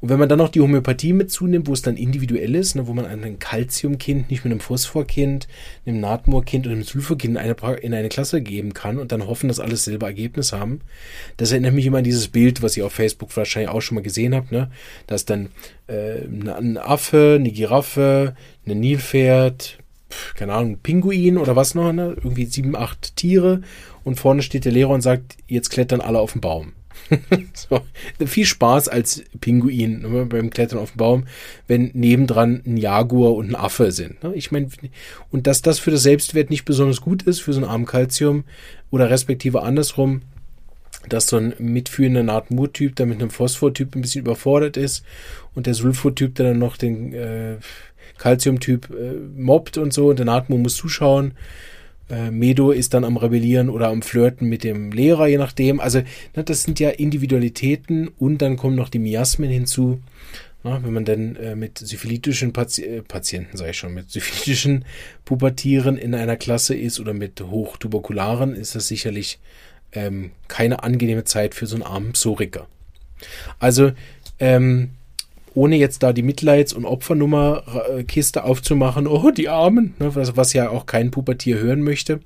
Und 0.00 0.09
wenn 0.09 0.18
man 0.18 0.28
dann 0.28 0.38
noch 0.38 0.49
die 0.49 0.61
Homöopathie 0.61 1.12
mit 1.12 1.30
zunimmt, 1.30 1.68
wo 1.68 1.73
es 1.73 1.83
dann 1.83 1.97
individuell 1.97 2.57
ist, 2.57 2.75
ne, 2.75 2.88
wo 2.88 2.95
man 2.95 3.07
ein 3.07 3.38
Calciumkind 3.38 4.28
nicht 4.28 4.42
mit 4.42 4.50
einem 4.50 4.59
Phosphorkind, 4.59 5.47
einem 5.87 6.00
Natmorkind 6.00 6.66
und 6.66 6.73
einem 6.73 6.83
Sulfurkind 6.83 7.37
in 7.37 7.40
eine, 7.40 7.54
in 7.76 7.95
eine 7.95 8.09
Klasse 8.09 8.42
geben 8.42 8.75
kann 8.75 8.99
und 8.99 9.12
dann 9.12 9.28
hoffen, 9.28 9.47
dass 9.47 9.61
alles 9.61 9.85
selber 9.85 10.09
Ergebnis 10.09 10.52
haben. 10.52 10.80
Das 11.37 11.52
erinnert 11.52 11.75
mich 11.75 11.87
immer 11.87 11.99
an 11.99 12.04
dieses 12.04 12.26
Bild, 12.26 12.61
was 12.61 12.76
ihr 12.76 12.87
auf 12.87 12.92
Facebook 12.92 13.37
wahrscheinlich 13.37 13.71
auch 13.71 13.83
schon 13.83 13.95
mal 13.95 14.02
gesehen 14.02 14.35
habt, 14.35 14.50
ne? 14.50 14.68
dass 15.07 15.26
dann 15.26 15.50
äh, 15.87 16.23
ein 16.25 16.76
Affe, 16.76 17.37
eine 17.38 17.52
Giraffe, 17.52 18.35
ein 18.66 18.80
Nilpferd, 18.80 19.78
keine 20.34 20.54
Ahnung, 20.54 20.78
Pinguin 20.82 21.38
oder 21.38 21.56
was 21.56 21.74
noch, 21.74 21.92
ne? 21.92 22.16
irgendwie 22.16 22.46
sieben, 22.46 22.76
acht 22.76 23.16
Tiere 23.16 23.62
und 24.04 24.18
vorne 24.18 24.42
steht 24.42 24.64
der 24.64 24.72
Lehrer 24.72 24.90
und 24.90 25.02
sagt, 25.02 25.36
jetzt 25.46 25.70
klettern 25.70 26.00
alle 26.00 26.18
auf 26.18 26.32
den 26.32 26.40
Baum. 26.40 26.72
so, 27.54 27.80
viel 28.26 28.44
Spaß 28.44 28.88
als 28.88 29.22
Pinguin 29.40 30.02
ne, 30.02 30.26
beim 30.26 30.50
Klettern 30.50 30.78
auf 30.78 30.92
den 30.92 30.98
Baum, 30.98 31.24
wenn 31.66 31.90
nebendran 31.94 32.62
ein 32.66 32.76
Jaguar 32.76 33.34
und 33.34 33.50
ein 33.50 33.54
Affe 33.54 33.92
sind. 33.92 34.22
Ne? 34.22 34.34
Ich 34.34 34.50
meine, 34.50 34.68
und 35.30 35.46
dass 35.46 35.62
das 35.62 35.78
für 35.78 35.90
das 35.90 36.02
Selbstwert 36.02 36.50
nicht 36.50 36.64
besonders 36.64 37.00
gut 37.00 37.22
ist, 37.22 37.40
für 37.40 37.52
so 37.52 37.60
einen 37.60 37.70
armen 37.70 37.86
Calcium 37.86 38.44
oder 38.90 39.10
respektive 39.10 39.62
andersrum, 39.62 40.22
dass 41.08 41.28
so 41.28 41.36
ein 41.36 41.54
mitführender 41.58 42.22
Nahtmur-Typ, 42.22 42.96
der 42.96 43.06
mit 43.06 43.20
einem 43.20 43.30
Phosphor-Typ 43.30 43.94
ein 43.94 44.02
bisschen 44.02 44.22
überfordert 44.22 44.76
ist 44.76 45.04
und 45.54 45.66
der 45.66 45.74
Sulfur-Typ, 45.74 46.34
der 46.34 46.48
dann 46.48 46.58
noch 46.58 46.76
den 46.76 47.12
äh, 47.14 47.56
Calcium-Typ 48.18 48.90
äh, 48.90 49.14
mobbt 49.37 49.78
und 49.78 49.92
so 49.92 50.08
und 50.08 50.18
der 50.18 50.26
Natmo 50.26 50.58
muss 50.58 50.76
zuschauen. 50.76 51.32
Äh, 52.10 52.30
Medo 52.30 52.70
ist 52.70 52.94
dann 52.94 53.04
am 53.04 53.16
Rebellieren 53.16 53.68
oder 53.68 53.88
am 53.88 54.02
Flirten 54.02 54.48
mit 54.48 54.64
dem 54.64 54.92
Lehrer, 54.92 55.26
je 55.26 55.38
nachdem. 55.38 55.80
Also 55.80 56.00
ne, 56.34 56.44
das 56.44 56.62
sind 56.62 56.80
ja 56.80 56.90
Individualitäten 56.90 58.08
und 58.18 58.38
dann 58.38 58.56
kommen 58.56 58.76
noch 58.76 58.88
die 58.88 58.98
Miasmen 58.98 59.50
hinzu. 59.50 60.00
Na, 60.64 60.82
wenn 60.82 60.92
man 60.92 61.04
dann 61.04 61.37
äh, 61.37 61.54
mit 61.54 61.78
syphilitischen 61.78 62.52
Pati 62.52 62.82
äh, 62.82 63.02
Patienten, 63.02 63.56
sage 63.56 63.70
ich 63.70 63.78
schon, 63.78 63.94
mit 63.94 64.10
syphilitischen 64.10 64.84
Pubertieren 65.25 65.96
in 65.96 66.14
einer 66.14 66.37
Klasse 66.37 66.75
ist 66.75 66.98
oder 66.98 67.14
mit 67.14 67.40
Hochtuberkularen, 67.40 68.54
ist 68.56 68.75
das 68.75 68.88
sicherlich 68.88 69.38
ähm, 69.92 70.32
keine 70.48 70.82
angenehme 70.82 71.25
Zeit 71.25 71.54
für 71.54 71.66
so 71.66 71.76
einen 71.76 71.84
armen 71.84 72.12
Psoriker. 72.12 72.66
Also 73.58 73.92
ähm, 74.40 74.90
ohne 75.58 75.76
jetzt 75.76 76.04
da 76.04 76.12
die 76.12 76.22
Mitleids- 76.22 76.72
und 76.72 76.84
Opfernummerkiste 76.84 78.44
aufzumachen, 78.44 79.08
oh, 79.08 79.32
die 79.32 79.48
Armen, 79.48 79.94
ne, 79.98 80.14
was, 80.14 80.36
was 80.36 80.52
ja 80.52 80.70
auch 80.70 80.86
kein 80.86 81.10
Pubertier 81.10 81.58
hören 81.58 81.82
möchte. 81.82 82.20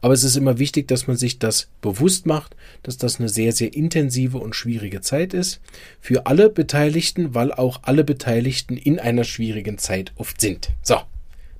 Aber 0.00 0.14
es 0.14 0.22
ist 0.22 0.36
immer 0.36 0.60
wichtig, 0.60 0.86
dass 0.86 1.08
man 1.08 1.16
sich 1.16 1.40
das 1.40 1.68
bewusst 1.80 2.24
macht, 2.24 2.54
dass 2.84 2.98
das 2.98 3.18
eine 3.18 3.28
sehr, 3.28 3.50
sehr 3.50 3.74
intensive 3.74 4.38
und 4.38 4.54
schwierige 4.54 5.00
Zeit 5.00 5.34
ist 5.34 5.60
für 6.00 6.26
alle 6.26 6.50
Beteiligten, 6.50 7.34
weil 7.34 7.52
auch 7.52 7.80
alle 7.82 8.04
Beteiligten 8.04 8.76
in 8.76 9.00
einer 9.00 9.24
schwierigen 9.24 9.76
Zeit 9.76 10.12
oft 10.14 10.40
sind. 10.40 10.70
So, 10.82 10.98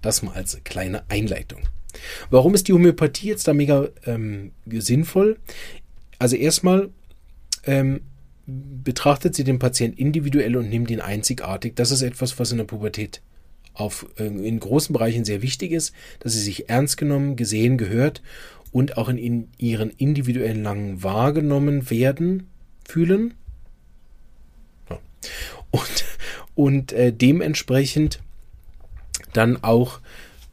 das 0.02 0.22
mal 0.22 0.34
als 0.34 0.56
kleine 0.62 1.02
Einleitung. 1.08 1.62
Warum 2.30 2.54
ist 2.54 2.68
die 2.68 2.72
Homöopathie 2.72 3.26
jetzt 3.26 3.48
da 3.48 3.54
mega 3.54 3.88
ähm, 4.06 4.52
sinnvoll? 4.66 5.36
Also 6.20 6.36
erstmal, 6.36 6.90
ähm, 7.64 8.02
betrachtet 8.48 9.34
sie 9.34 9.44
den 9.44 9.58
Patienten 9.58 9.98
individuell 9.98 10.56
und 10.56 10.70
nimmt 10.70 10.90
ihn 10.90 11.00
einzigartig. 11.00 11.74
Das 11.76 11.90
ist 11.90 12.02
etwas, 12.02 12.38
was 12.38 12.50
in 12.50 12.58
der 12.58 12.64
Pubertät 12.64 13.20
auf, 13.74 14.06
äh, 14.18 14.24
in 14.24 14.58
großen 14.58 14.92
Bereichen 14.92 15.24
sehr 15.24 15.42
wichtig 15.42 15.72
ist, 15.72 15.94
dass 16.20 16.32
sie 16.32 16.40
sich 16.40 16.68
ernst 16.70 16.96
genommen, 16.96 17.36
gesehen, 17.36 17.76
gehört 17.76 18.22
und 18.72 18.96
auch 18.96 19.08
in, 19.08 19.18
in 19.18 19.48
ihren 19.58 19.90
individuellen 19.90 20.62
Langen 20.62 21.02
wahrgenommen 21.02 21.90
werden, 21.90 22.48
fühlen. 22.88 23.34
Ja. 24.88 24.98
Und, 25.70 26.04
und 26.54 26.92
äh, 26.92 27.12
dementsprechend 27.12 28.20
dann 29.34 29.62
auch 29.62 30.00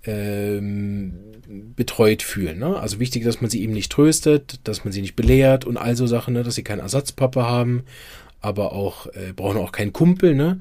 ähm, 0.03 1.13
betreut 1.47 2.21
fühlen. 2.21 2.59
Ne? 2.59 2.77
Also 2.77 2.99
wichtig, 2.99 3.23
dass 3.23 3.41
man 3.41 3.49
sie 3.49 3.61
eben 3.61 3.73
nicht 3.73 3.91
tröstet, 3.91 4.59
dass 4.63 4.83
man 4.83 4.91
sie 4.91 5.01
nicht 5.01 5.15
belehrt 5.15 5.65
und 5.65 5.77
all 5.77 5.95
so 5.95 6.07
Sachen, 6.07 6.33
ne? 6.33 6.43
dass 6.43 6.55
sie 6.55 6.63
keinen 6.63 6.79
Ersatzpapa 6.79 7.43
haben, 7.43 7.83
aber 8.41 8.73
auch 8.73 9.07
äh, 9.07 9.33
brauchen 9.35 9.57
auch 9.57 9.71
keinen 9.71 9.93
Kumpel. 9.93 10.35
Ne? 10.35 10.59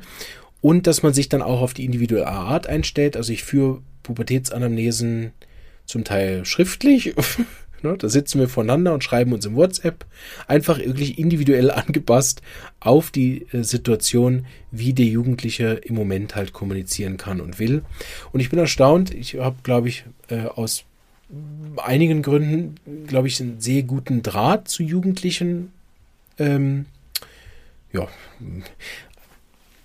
Und 0.60 0.86
dass 0.86 1.02
man 1.02 1.12
sich 1.12 1.28
dann 1.28 1.42
auch 1.42 1.60
auf 1.60 1.74
die 1.74 1.84
individuelle 1.84 2.28
Art 2.28 2.66
einstellt. 2.66 3.16
Also 3.16 3.32
ich 3.32 3.44
führe 3.44 3.82
Pubertätsanamnesen 4.02 5.32
zum 5.86 6.04
Teil 6.04 6.44
schriftlich 6.44 7.14
Ne? 7.84 7.96
Da 7.98 8.08
sitzen 8.08 8.40
wir 8.40 8.48
voneinander 8.48 8.94
und 8.94 9.04
schreiben 9.04 9.32
uns 9.32 9.46
im 9.46 9.54
WhatsApp. 9.54 10.04
Einfach 10.48 10.78
wirklich 10.78 11.18
individuell 11.18 11.70
angepasst 11.70 12.42
auf 12.80 13.10
die 13.10 13.46
äh, 13.52 13.62
Situation, 13.62 14.46
wie 14.70 14.92
der 14.94 15.06
Jugendliche 15.06 15.80
im 15.84 15.94
Moment 15.94 16.34
halt 16.34 16.52
kommunizieren 16.52 17.16
kann 17.16 17.40
und 17.40 17.58
will. 17.58 17.82
Und 18.32 18.40
ich 18.40 18.50
bin 18.50 18.58
erstaunt. 18.58 19.14
Ich 19.14 19.36
habe, 19.36 19.56
glaube 19.62 19.88
ich, 19.88 20.04
äh, 20.28 20.46
aus 20.46 20.84
einigen 21.76 22.22
Gründen, 22.22 22.76
glaube 23.06 23.28
ich, 23.28 23.40
einen 23.40 23.60
sehr 23.60 23.82
guten 23.82 24.22
Draht 24.22 24.68
zu 24.68 24.82
Jugendlichen. 24.82 25.72
Ähm, 26.38 26.86
ja. 27.92 28.08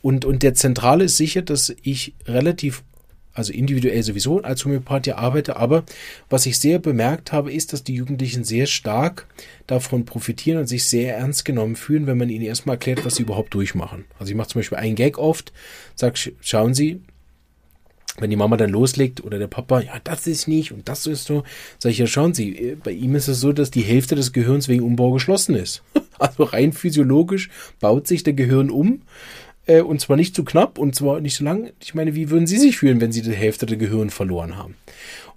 Und, 0.02 0.26
und 0.26 0.44
der 0.44 0.54
Zentrale 0.54 1.04
ist 1.06 1.18
sicher, 1.18 1.42
dass 1.42 1.76
ich 1.84 2.14
relativ 2.26 2.84
also 3.34 3.54
individuell 3.54 4.04
sowieso 4.04 4.42
als 4.42 4.66
Homöopath 4.66 5.08
ja 5.08 5.18
arbeite, 5.18 5.56
aber 5.58 5.84
was 6.30 6.46
ich 6.46 6.58
sehr 6.60 6.80
bemerkt 6.80 7.32
habe, 7.32 7.54
ist, 7.54 7.74
dass 7.74 7.84
die 7.84 7.96
Jugendlichen 7.96 8.44
sehr 8.44 8.66
stark 8.66 9.28
davon 9.68 10.06
profitieren 10.06 10.60
und 10.60 10.68
sich 10.68 10.84
sehr 10.86 11.18
ernst 11.18 11.46
genommen 11.46 11.76
fühlen, 11.76 12.08
wenn 12.08 12.18
man 12.18 12.30
ihnen 12.30 12.46
erstmal 12.46 12.76
erklärt, 12.76 13.06
was 13.06 13.16
sie 13.16 13.24
überhaupt 13.24 13.54
durchmachen. 13.54 14.06
Also 14.18 14.32
ich 14.32 14.38
mache 14.38 14.50
zum 14.50 14.60
Beispiel 14.60 14.78
einen 14.78 14.96
Gag 14.96 15.18
oft, 15.18 15.54
sage, 15.96 16.34
schauen 16.42 16.74
Sie, 16.74 17.02
wenn 18.18 18.30
die 18.30 18.36
Mama 18.36 18.58
dann 18.58 18.72
loslegt 18.72 19.24
oder 19.24 19.40
der 19.40 19.48
Papa, 19.48 19.82
ja, 19.82 19.94
das 20.04 20.28
ist 20.28 20.48
nicht 20.48 20.72
und 20.72 20.90
das 20.90 21.06
ist 21.06 21.26
so, 21.26 21.44
sage 21.78 21.92
ich 21.94 22.00
ja, 22.00 22.08
schauen 22.08 22.34
Sie, 22.34 22.78
bei 22.84 22.92
ihm 22.92 23.16
ist 23.16 23.28
es 23.28 23.40
so, 23.40 23.54
dass 23.54 23.72
die 23.72 23.82
Hälfte 23.82 24.16
des 24.16 24.34
Gehirns 24.34 24.68
wegen 24.68 24.84
Umbau 24.84 25.12
geschlossen 25.12 25.56
ist. 25.56 25.84
Also 26.20 26.44
rein 26.44 26.74
physiologisch 26.74 27.50
baut 27.80 28.06
sich 28.06 28.24
der 28.24 28.34
Gehirn 28.34 28.70
um 28.70 29.04
äh, 29.66 29.82
und 29.82 30.02
zwar 30.02 30.18
nicht 30.18 30.36
zu 30.36 30.44
knapp 30.44 30.78
und 30.78 30.96
zwar 30.96 31.20
nicht 31.22 31.36
so 31.36 31.44
lang. 31.44 31.72
Ich 31.82 31.94
meine, 31.94 32.16
wie 32.16 32.30
würden 32.30 32.48
Sie 32.48 32.58
sich 32.58 32.78
fühlen, 32.78 33.02
wenn 33.02 33.12
Sie 33.12 33.22
die 33.22 33.32
Hälfte 33.32 33.66
der 33.66 33.78
Gehirn 33.78 34.10
verloren 34.10 34.58
haben? 34.58 34.76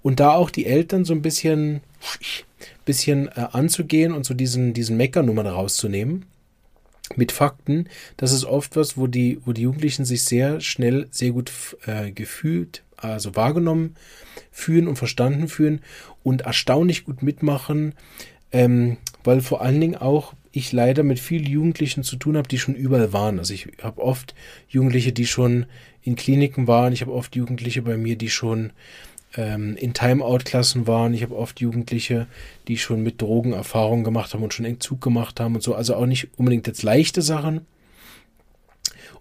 Und 0.01 0.19
da 0.19 0.33
auch 0.33 0.49
die 0.49 0.65
Eltern 0.65 1.05
so 1.05 1.13
ein 1.13 1.21
bisschen, 1.21 1.81
bisschen 2.85 3.27
äh, 3.29 3.47
anzugehen 3.51 4.13
und 4.13 4.25
so 4.25 4.33
diesen, 4.33 4.73
diesen 4.73 4.97
Meckernummer 4.97 5.45
rauszunehmen 5.45 6.25
mit 7.15 7.31
Fakten, 7.31 7.89
das 8.17 8.31
ist 8.31 8.45
oft 8.45 8.75
was, 8.75 8.97
wo 8.97 9.07
die, 9.07 9.39
wo 9.45 9.53
die 9.53 9.63
Jugendlichen 9.63 10.05
sich 10.05 10.23
sehr 10.23 10.61
schnell, 10.61 11.07
sehr 11.11 11.31
gut 11.31 11.51
äh, 11.85 12.11
gefühlt, 12.11 12.83
also 12.97 13.35
wahrgenommen 13.35 13.95
fühlen 14.51 14.87
und 14.87 14.95
verstanden 14.95 15.47
fühlen 15.47 15.81
und 16.23 16.41
erstaunlich 16.41 17.03
gut 17.05 17.21
mitmachen, 17.21 17.93
ähm, 18.51 18.97
weil 19.23 19.41
vor 19.41 19.61
allen 19.61 19.81
Dingen 19.81 19.95
auch 19.95 20.33
ich 20.53 20.71
leider 20.71 21.01
mit 21.01 21.19
vielen 21.19 21.45
Jugendlichen 21.45 22.03
zu 22.03 22.15
tun 22.15 22.37
habe, 22.37 22.47
die 22.47 22.59
schon 22.59 22.75
überall 22.75 23.11
waren. 23.11 23.39
Also 23.39 23.55
ich 23.55 23.67
habe 23.81 24.01
oft 24.01 24.35
Jugendliche, 24.69 25.11
die 25.11 25.25
schon 25.25 25.65
in 26.03 26.15
Kliniken 26.15 26.67
waren. 26.67 26.93
Ich 26.93 27.01
habe 27.01 27.11
oft 27.11 27.35
Jugendliche 27.35 27.81
bei 27.81 27.97
mir, 27.97 28.15
die 28.15 28.29
schon 28.29 28.71
ähm, 29.35 29.75
in 29.75 29.95
Timeout-Klassen 29.95 30.85
waren. 30.85 31.15
Ich 31.15 31.23
habe 31.23 31.35
oft 31.35 31.59
Jugendliche, 31.59 32.27
die 32.67 32.77
schon 32.77 33.01
mit 33.01 33.19
Drogen 33.19 33.53
Erfahrungen 33.53 34.03
gemacht 34.03 34.33
haben 34.33 34.43
und 34.43 34.53
schon 34.53 34.65
Entzug 34.65 35.01
gemacht 35.01 35.39
haben 35.39 35.55
und 35.55 35.63
so. 35.63 35.73
Also 35.73 35.95
auch 35.95 36.05
nicht 36.05 36.29
unbedingt 36.37 36.67
jetzt 36.67 36.83
leichte 36.83 37.23
Sachen. 37.23 37.65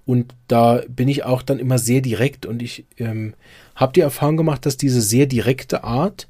Und 0.04 0.34
da 0.48 0.82
bin 0.86 1.08
ich 1.08 1.24
auch 1.24 1.40
dann 1.40 1.58
immer 1.58 1.78
sehr 1.78 2.02
direkt 2.02 2.44
und 2.44 2.60
ich 2.60 2.84
ähm, 2.98 3.32
habe 3.74 3.94
die 3.94 4.00
Erfahrung 4.00 4.36
gemacht, 4.36 4.66
dass 4.66 4.76
diese 4.76 5.00
sehr 5.00 5.26
direkte 5.26 5.82
Art 5.82 6.28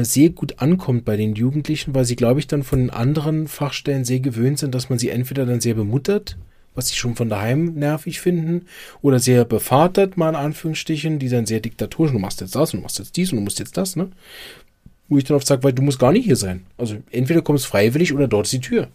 sehr 0.00 0.30
gut 0.30 0.58
ankommt 0.58 1.04
bei 1.04 1.16
den 1.16 1.34
Jugendlichen, 1.34 1.94
weil 1.94 2.04
sie, 2.04 2.16
glaube 2.16 2.40
ich, 2.40 2.46
dann 2.46 2.62
von 2.62 2.78
den 2.78 2.90
anderen 2.90 3.46
Fachstellen 3.46 4.04
sehr 4.04 4.20
gewöhnt 4.20 4.58
sind, 4.58 4.74
dass 4.74 4.88
man 4.88 4.98
sie 4.98 5.10
entweder 5.10 5.44
dann 5.44 5.60
sehr 5.60 5.74
bemuttert 5.74 6.36
was 6.74 6.88
sie 6.88 6.96
schon 6.96 7.16
von 7.16 7.28
daheim 7.28 7.74
nervig 7.74 8.20
finden, 8.20 8.66
oder 9.00 9.18
sehr 9.18 9.44
bevatert, 9.44 10.16
mal 10.16 10.30
in 10.30 10.36
Anführungsstrichen, 10.36 11.18
die 11.18 11.28
dann 11.28 11.46
sehr 11.46 11.60
diktatorisch, 11.60 12.12
du 12.12 12.18
machst 12.18 12.40
jetzt 12.40 12.54
das 12.54 12.72
und 12.72 12.80
du 12.80 12.82
machst 12.82 12.98
jetzt 12.98 13.16
dies 13.16 13.32
und 13.32 13.36
du 13.36 13.42
musst 13.42 13.58
jetzt 13.58 13.76
das, 13.76 13.96
ne? 13.96 14.10
Wo 15.08 15.18
ich 15.18 15.24
dann 15.24 15.36
oft 15.36 15.46
sage, 15.46 15.62
weil 15.62 15.72
du 15.72 15.82
musst 15.82 15.98
gar 15.98 16.12
nicht 16.12 16.24
hier 16.24 16.36
sein. 16.36 16.64
Also 16.78 16.96
entweder 17.10 17.42
kommst 17.42 17.66
freiwillig 17.66 18.14
oder 18.14 18.28
dort 18.28 18.46
ist 18.46 18.52
die 18.52 18.60
Tür. 18.60 18.88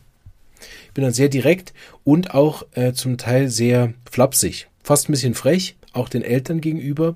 Ich 0.88 0.94
bin 0.94 1.04
dann 1.04 1.13
sehr 1.13 1.30
direkt 1.30 1.74
und 2.04 2.34
auch 2.34 2.66
äh, 2.72 2.94
zum 2.94 3.18
Teil 3.18 3.50
sehr 3.50 3.94
flapsig, 4.10 4.68
fast 4.84 5.08
ein 5.08 5.12
bisschen 5.12 5.36
frech, 5.36 5.75
auch 5.94 6.10
den 6.10 6.24
Eltern 6.24 6.60
gegenüber 6.62 7.16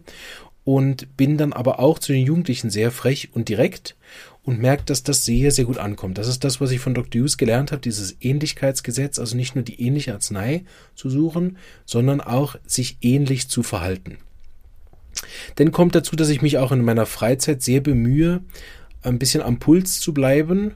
und 0.64 1.18
bin 1.18 1.38
dann 1.38 1.54
aber 1.54 1.80
auch 1.80 2.00
zu 2.00 2.14
den 2.14 2.26
Jugendlichen 2.26 2.70
sehr 2.70 2.92
frech 2.92 3.30
und 3.34 3.50
direkt 3.50 3.96
und 4.44 4.60
merkt, 4.60 4.90
dass 4.90 5.04
das 5.04 5.26
sehr, 5.26 5.52
sehr 5.52 5.66
gut 5.66 5.78
ankommt. 5.78 6.18
Das 6.18 6.28
ist 6.28 6.44
das, 6.44 6.62
was 6.62 6.72
ich 6.72 6.80
von 6.80 6.94
Dr. 6.94 7.22
Hughes 7.22 7.38
gelernt 7.38 7.72
habe, 7.72 7.82
dieses 7.82 8.18
Ähnlichkeitsgesetz, 8.22 9.20
also 9.20 9.36
nicht 9.36 9.56
nur 9.56 9.64
die 9.64 9.82
ähnliche 9.82 10.14
Arznei 10.14 10.66
zu 10.96 11.10
suchen, 11.10 11.58
sondern 11.86 12.22
auch 12.22 12.56
sich 12.66 12.98
ähnlich 13.02 13.50
zu 13.50 13.64
verhalten. 13.64 14.18
Dann 15.56 15.72
kommt 15.72 15.96
dazu, 15.96 16.16
dass 16.16 16.30
ich 16.30 16.42
mich 16.42 16.58
auch 16.58 16.72
in 16.72 16.84
meiner 16.84 17.06
Freizeit 17.06 17.62
sehr 17.62 17.82
bemühe, 17.82 18.42
ein 19.04 19.20
bisschen 19.20 19.42
am 19.42 19.60
Puls 19.60 20.00
zu 20.00 20.14
bleiben 20.14 20.76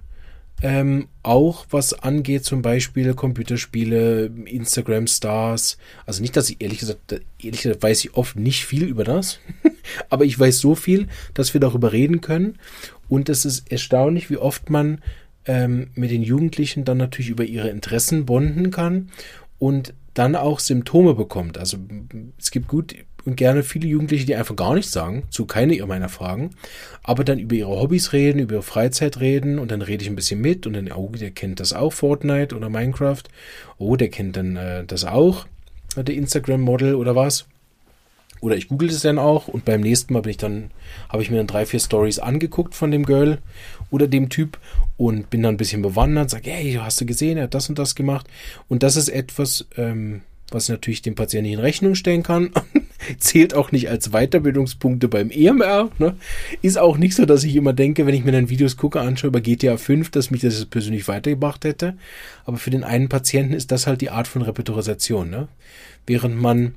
ähm, 0.61 1.07
auch 1.21 1.65
was 1.69 1.93
angeht, 1.93 2.45
zum 2.45 2.61
Beispiel 2.61 3.13
Computerspiele, 3.13 4.31
Instagram-Stars. 4.45 5.77
Also 6.05 6.21
nicht, 6.21 6.35
dass 6.37 6.49
ich 6.49 6.61
ehrlich 6.61 6.79
gesagt, 6.79 7.21
ehrlich 7.39 7.61
gesagt 7.61 7.83
weiß 7.83 8.05
ich 8.05 8.15
oft 8.15 8.37
nicht 8.37 8.65
viel 8.65 8.85
über 8.85 9.03
das, 9.03 9.39
aber 10.09 10.25
ich 10.25 10.39
weiß 10.39 10.59
so 10.59 10.75
viel, 10.75 11.07
dass 11.33 11.53
wir 11.53 11.61
darüber 11.61 11.91
reden 11.91 12.21
können. 12.21 12.57
Und 13.09 13.29
es 13.29 13.45
ist 13.45 13.71
erstaunlich, 13.71 14.29
wie 14.29 14.37
oft 14.37 14.69
man 14.69 15.01
ähm, 15.45 15.89
mit 15.93 16.09
den 16.09 16.23
Jugendlichen 16.23 16.85
dann 16.85 16.97
natürlich 16.97 17.29
über 17.29 17.43
ihre 17.43 17.69
Interessen 17.69 18.25
bonden 18.25 18.71
kann 18.71 19.09
und 19.59 19.93
dann 20.15 20.35
auch 20.35 20.59
Symptome 20.59 21.13
bekommt. 21.13 21.59
Also 21.59 21.77
es 22.39 22.49
gibt 22.49 22.67
gut 22.67 22.95
und 23.25 23.35
gerne 23.35 23.63
viele 23.63 23.87
Jugendliche, 23.87 24.25
die 24.25 24.35
einfach 24.35 24.55
gar 24.55 24.73
nichts 24.73 24.91
sagen, 24.91 25.23
zu 25.29 25.45
keine 25.45 25.83
meiner 25.85 26.09
Fragen, 26.09 26.51
aber 27.03 27.23
dann 27.23 27.39
über 27.39 27.55
ihre 27.55 27.79
Hobbys 27.79 28.13
reden, 28.13 28.39
über 28.39 28.55
ihre 28.55 28.63
Freizeit 28.63 29.19
reden 29.19 29.59
und 29.59 29.71
dann 29.71 29.81
rede 29.81 30.03
ich 30.03 30.09
ein 30.09 30.15
bisschen 30.15 30.41
mit 30.41 30.65
und 30.65 30.73
dann, 30.73 30.91
oh, 30.91 31.09
der 31.09 31.31
kennt 31.31 31.59
das 31.59 31.73
auch, 31.73 31.91
Fortnite 31.91 32.55
oder 32.55 32.69
Minecraft. 32.69 33.23
Oh, 33.77 33.95
der 33.95 34.09
kennt 34.09 34.37
dann 34.37 34.55
äh, 34.55 34.85
das 34.85 35.05
auch, 35.05 35.47
der 35.95 36.15
Instagram-Model 36.15 36.95
oder 36.95 37.15
was. 37.15 37.47
Oder 38.45 38.57
ich 38.57 38.67
google 38.67 38.89
es 38.89 39.01
dann 39.01 39.17
auch 39.17 39.47
und 39.47 39.65
beim 39.65 39.81
nächsten 39.81 40.13
Mal 40.13 40.21
bin 40.21 40.29
ich 40.29 40.37
dann, 40.37 40.69
habe 41.09 41.23
ich 41.23 41.31
mir 41.31 41.37
dann 41.37 41.47
drei, 41.47 41.65
vier 41.65 41.79
Stories 41.79 42.19
angeguckt 42.19 42.75
von 42.75 42.91
dem 42.91 43.03
Girl 43.03 43.39
oder 43.89 44.05
dem 44.05 44.29
Typ 44.29 44.59
und 44.97 45.31
bin 45.31 45.41
dann 45.41 45.55
ein 45.55 45.57
bisschen 45.57 45.81
bewandert, 45.81 46.29
sage, 46.29 46.51
hey, 46.51 46.73
hast 46.79 47.01
du 47.01 47.07
gesehen, 47.07 47.39
er 47.39 47.45
hat 47.45 47.55
das 47.55 47.69
und 47.69 47.79
das 47.79 47.95
gemacht. 47.95 48.27
Und 48.67 48.83
das 48.83 48.97
ist 48.97 49.09
etwas, 49.09 49.65
ähm, 49.77 50.21
was 50.51 50.69
natürlich 50.69 51.01
dem 51.01 51.15
Patienten 51.15 51.53
in 51.53 51.59
Rechnung 51.59 51.95
stellen 51.95 52.21
kann. 52.21 52.51
Zählt 53.17 53.55
auch 53.55 53.71
nicht 53.71 53.89
als 53.89 54.11
Weiterbildungspunkte 54.11 55.07
beim 55.07 55.31
EMR. 55.31 55.89
Ne? 55.97 56.15
Ist 56.61 56.77
auch 56.77 56.97
nicht 56.97 57.15
so, 57.15 57.25
dass 57.25 57.43
ich 57.43 57.55
immer 57.55 57.73
denke, 57.73 58.05
wenn 58.05 58.13
ich 58.13 58.25
mir 58.25 58.31
dann 58.31 58.51
Videos 58.51 58.77
gucke, 58.77 59.01
anschaue 59.01 59.29
über 59.29 59.41
GTA 59.41 59.77
5, 59.77 60.11
dass 60.11 60.29
mich 60.29 60.41
das 60.41 60.63
persönlich 60.65 61.07
weitergebracht 61.07 61.65
hätte. 61.65 61.97
Aber 62.45 62.57
für 62.57 62.69
den 62.69 62.83
einen 62.83 63.09
Patienten 63.09 63.55
ist 63.55 63.71
das 63.71 63.87
halt 63.87 64.01
die 64.01 64.11
Art 64.11 64.27
von 64.27 64.43
Repetorisation. 64.43 65.31
Ne? 65.31 65.47
Während 66.05 66.39
man 66.39 66.75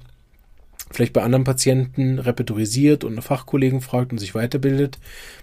vielleicht 0.90 1.12
bei 1.12 1.23
anderen 1.23 1.45
Patienten 1.45 2.18
repertorisiert 2.18 3.04
und 3.04 3.21
Fachkollegen 3.23 3.80
fragt 3.80 4.12
und 4.12 4.18
sich 4.18 4.35
weiterbildet, 4.35 4.99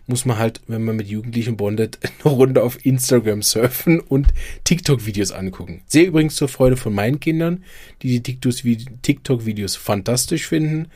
muss 0.08 0.26
man 0.26 0.38
halt, 0.38 0.62
wenn 0.68 0.84
man 0.84 0.96
mit 0.96 1.08
Jugendlichen 1.08 1.58
bondet, 1.58 2.00
eine 2.24 2.34
Runde 2.34 2.64
auf 2.64 2.86
Instagram 2.86 3.42
surfen 3.42 4.00
und 4.00 4.28
TikTok-Videos 4.64 5.32
angucken. 5.32 5.82
Sehr 5.88 6.08
übrigens 6.08 6.36
zur 6.36 6.48
Freude 6.48 6.78
von 6.78 6.94
meinen 6.94 7.20
Kindern, 7.20 7.64
die 8.02 8.20
die 8.22 8.40
TikTok-Videos 9.02 9.76
fantastisch 9.76 10.48
finden. 10.48 10.88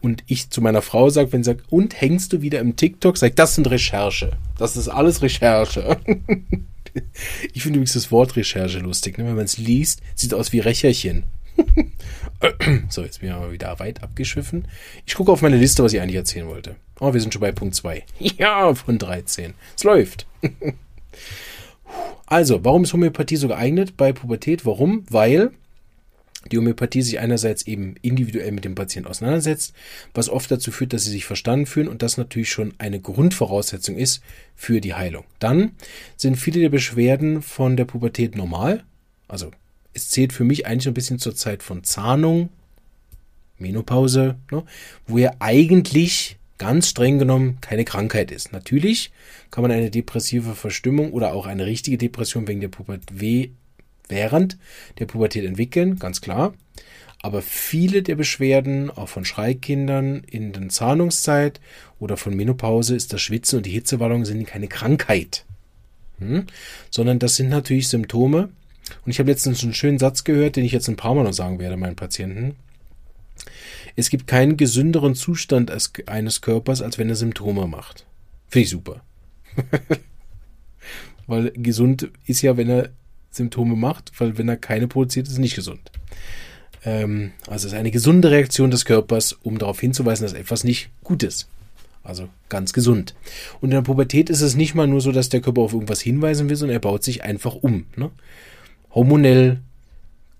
Und 0.00 0.22
ich 0.26 0.50
zu 0.50 0.60
meiner 0.60 0.82
Frau 0.82 1.10
sage, 1.10 1.32
wenn 1.32 1.42
sie 1.42 1.50
sagt, 1.50 1.72
und 1.72 2.00
hängst 2.00 2.32
du 2.32 2.40
wieder 2.40 2.60
im 2.60 2.76
TikTok? 2.76 3.16
Sag, 3.18 3.34
das 3.34 3.56
sind 3.56 3.68
Recherche. 3.68 4.36
Das 4.56 4.76
ist 4.76 4.88
alles 4.88 5.22
Recherche. 5.22 5.98
ich 7.52 7.62
finde 7.62 7.78
übrigens 7.78 7.94
das 7.94 8.12
Wort 8.12 8.36
Recherche 8.36 8.78
lustig. 8.78 9.18
Ne? 9.18 9.26
Wenn 9.26 9.34
man 9.34 9.44
es 9.44 9.58
liest, 9.58 10.00
sieht 10.14 10.34
aus 10.34 10.52
wie 10.52 10.60
Recherchen. 10.60 11.24
so, 12.88 13.02
jetzt 13.02 13.20
bin 13.20 13.30
ich 13.30 13.36
mal 13.36 13.52
wieder 13.52 13.78
weit 13.78 14.02
abgeschiffen. 14.02 14.66
Ich 15.06 15.14
gucke 15.14 15.32
auf 15.32 15.42
meine 15.42 15.56
Liste, 15.56 15.82
was 15.82 15.92
ich 15.92 16.00
eigentlich 16.00 16.16
erzählen 16.16 16.48
wollte. 16.48 16.76
Oh, 17.00 17.12
wir 17.12 17.20
sind 17.20 17.32
schon 17.32 17.40
bei 17.40 17.52
Punkt 17.52 17.74
2. 17.74 18.04
Ja, 18.38 18.74
von 18.74 18.98
13. 18.98 19.54
Es 19.76 19.84
läuft. 19.84 20.26
also, 22.26 22.64
warum 22.64 22.84
ist 22.84 22.92
Homöopathie 22.92 23.36
so 23.36 23.48
geeignet 23.48 23.96
bei 23.96 24.12
Pubertät? 24.12 24.64
Warum? 24.66 25.04
Weil 25.10 25.50
die 26.50 26.56
Homöopathie 26.56 27.02
sich 27.02 27.18
einerseits 27.18 27.66
eben 27.66 27.96
individuell 28.00 28.52
mit 28.52 28.64
dem 28.64 28.74
Patienten 28.74 29.08
auseinandersetzt, 29.08 29.74
was 30.14 30.28
oft 30.28 30.50
dazu 30.50 30.70
führt, 30.70 30.92
dass 30.92 31.04
sie 31.04 31.10
sich 31.10 31.24
verstanden 31.24 31.66
fühlen 31.66 31.88
und 31.88 32.02
das 32.02 32.16
natürlich 32.16 32.50
schon 32.50 32.74
eine 32.78 33.00
Grundvoraussetzung 33.00 33.96
ist 33.96 34.22
für 34.54 34.80
die 34.80 34.94
Heilung. 34.94 35.24
Dann 35.40 35.72
sind 36.16 36.36
viele 36.36 36.60
der 36.60 36.68
Beschwerden 36.70 37.42
von 37.42 37.76
der 37.76 37.84
Pubertät 37.84 38.36
normal, 38.36 38.84
also 39.26 39.50
es 39.98 40.10
zählt 40.10 40.32
für 40.32 40.44
mich 40.44 40.66
eigentlich 40.66 40.88
ein 40.88 40.94
bisschen 40.94 41.18
zur 41.18 41.34
Zeit 41.34 41.62
von 41.62 41.84
Zahnung, 41.84 42.48
Menopause, 43.58 44.36
ne, 44.50 44.64
wo 45.06 45.18
ja 45.18 45.32
eigentlich 45.40 46.36
ganz 46.58 46.88
streng 46.88 47.18
genommen 47.18 47.58
keine 47.60 47.84
Krankheit 47.84 48.30
ist. 48.30 48.52
Natürlich 48.52 49.10
kann 49.50 49.62
man 49.62 49.70
eine 49.70 49.90
depressive 49.90 50.54
Verstimmung 50.54 51.12
oder 51.12 51.32
auch 51.32 51.46
eine 51.46 51.66
richtige 51.66 51.98
Depression 51.98 52.48
wegen 52.48 52.60
der 52.60 52.68
Pubertät 52.68 53.52
während 54.08 54.56
der 54.98 55.06
Pubertät 55.06 55.44
entwickeln, 55.44 55.98
ganz 55.98 56.20
klar. 56.20 56.54
Aber 57.20 57.42
viele 57.42 58.02
der 58.02 58.14
Beschwerden, 58.14 58.90
auch 58.90 59.08
von 59.08 59.24
Schreikindern 59.24 60.22
in 60.30 60.52
der 60.52 60.68
Zahnungszeit 60.68 61.60
oder 61.98 62.16
von 62.16 62.34
Menopause, 62.34 62.94
ist 62.94 63.12
das 63.12 63.20
Schwitzen 63.20 63.58
und 63.58 63.66
die 63.66 63.70
Hitzewallung 63.70 64.24
sind 64.24 64.46
keine 64.46 64.68
Krankheit. 64.68 65.44
Hm? 66.18 66.46
Sondern 66.90 67.18
das 67.18 67.36
sind 67.36 67.50
natürlich 67.50 67.88
Symptome, 67.88 68.50
und 69.04 69.10
ich 69.10 69.18
habe 69.18 69.30
letztens 69.30 69.62
einen 69.62 69.74
schönen 69.74 69.98
Satz 69.98 70.24
gehört, 70.24 70.56
den 70.56 70.64
ich 70.64 70.72
jetzt 70.72 70.88
ein 70.88 70.96
paar 70.96 71.14
Mal 71.14 71.24
noch 71.24 71.32
sagen 71.32 71.58
werde 71.58 71.76
meinen 71.76 71.96
Patienten. 71.96 72.56
Es 73.96 74.10
gibt 74.10 74.26
keinen 74.26 74.56
gesünderen 74.56 75.14
Zustand 75.14 75.72
eines 76.06 76.40
Körpers, 76.40 76.82
als 76.82 76.98
wenn 76.98 77.08
er 77.08 77.16
Symptome 77.16 77.66
macht. 77.66 78.06
Finde 78.48 78.64
ich 78.64 78.70
super. 78.70 79.02
weil 81.26 81.50
gesund 81.50 82.10
ist 82.26 82.42
ja, 82.42 82.56
wenn 82.56 82.70
er 82.70 82.90
Symptome 83.30 83.76
macht, 83.76 84.12
weil 84.18 84.38
wenn 84.38 84.48
er 84.48 84.56
keine 84.56 84.88
produziert, 84.88 85.28
ist 85.28 85.34
er 85.34 85.40
nicht 85.40 85.56
gesund. 85.56 85.90
Ähm, 86.84 87.32
also 87.46 87.66
es 87.66 87.72
ist 87.72 87.78
eine 87.78 87.90
gesunde 87.90 88.30
Reaktion 88.30 88.70
des 88.70 88.84
Körpers, 88.84 89.32
um 89.42 89.58
darauf 89.58 89.80
hinzuweisen, 89.80 90.24
dass 90.24 90.32
etwas 90.32 90.64
nicht 90.64 90.90
gut 91.02 91.22
ist. 91.22 91.48
Also 92.02 92.28
ganz 92.48 92.72
gesund. 92.72 93.14
Und 93.60 93.70
in 93.70 93.74
der 93.74 93.82
Pubertät 93.82 94.30
ist 94.30 94.40
es 94.40 94.56
nicht 94.56 94.74
mal 94.74 94.86
nur 94.86 95.00
so, 95.00 95.12
dass 95.12 95.28
der 95.28 95.42
Körper 95.42 95.60
auf 95.60 95.74
irgendwas 95.74 96.00
hinweisen 96.00 96.48
will, 96.48 96.56
sondern 96.56 96.76
er 96.76 96.80
baut 96.80 97.04
sich 97.04 97.22
einfach 97.22 97.54
um. 97.54 97.84
Ne? 97.96 98.10
Hormonell, 98.94 99.60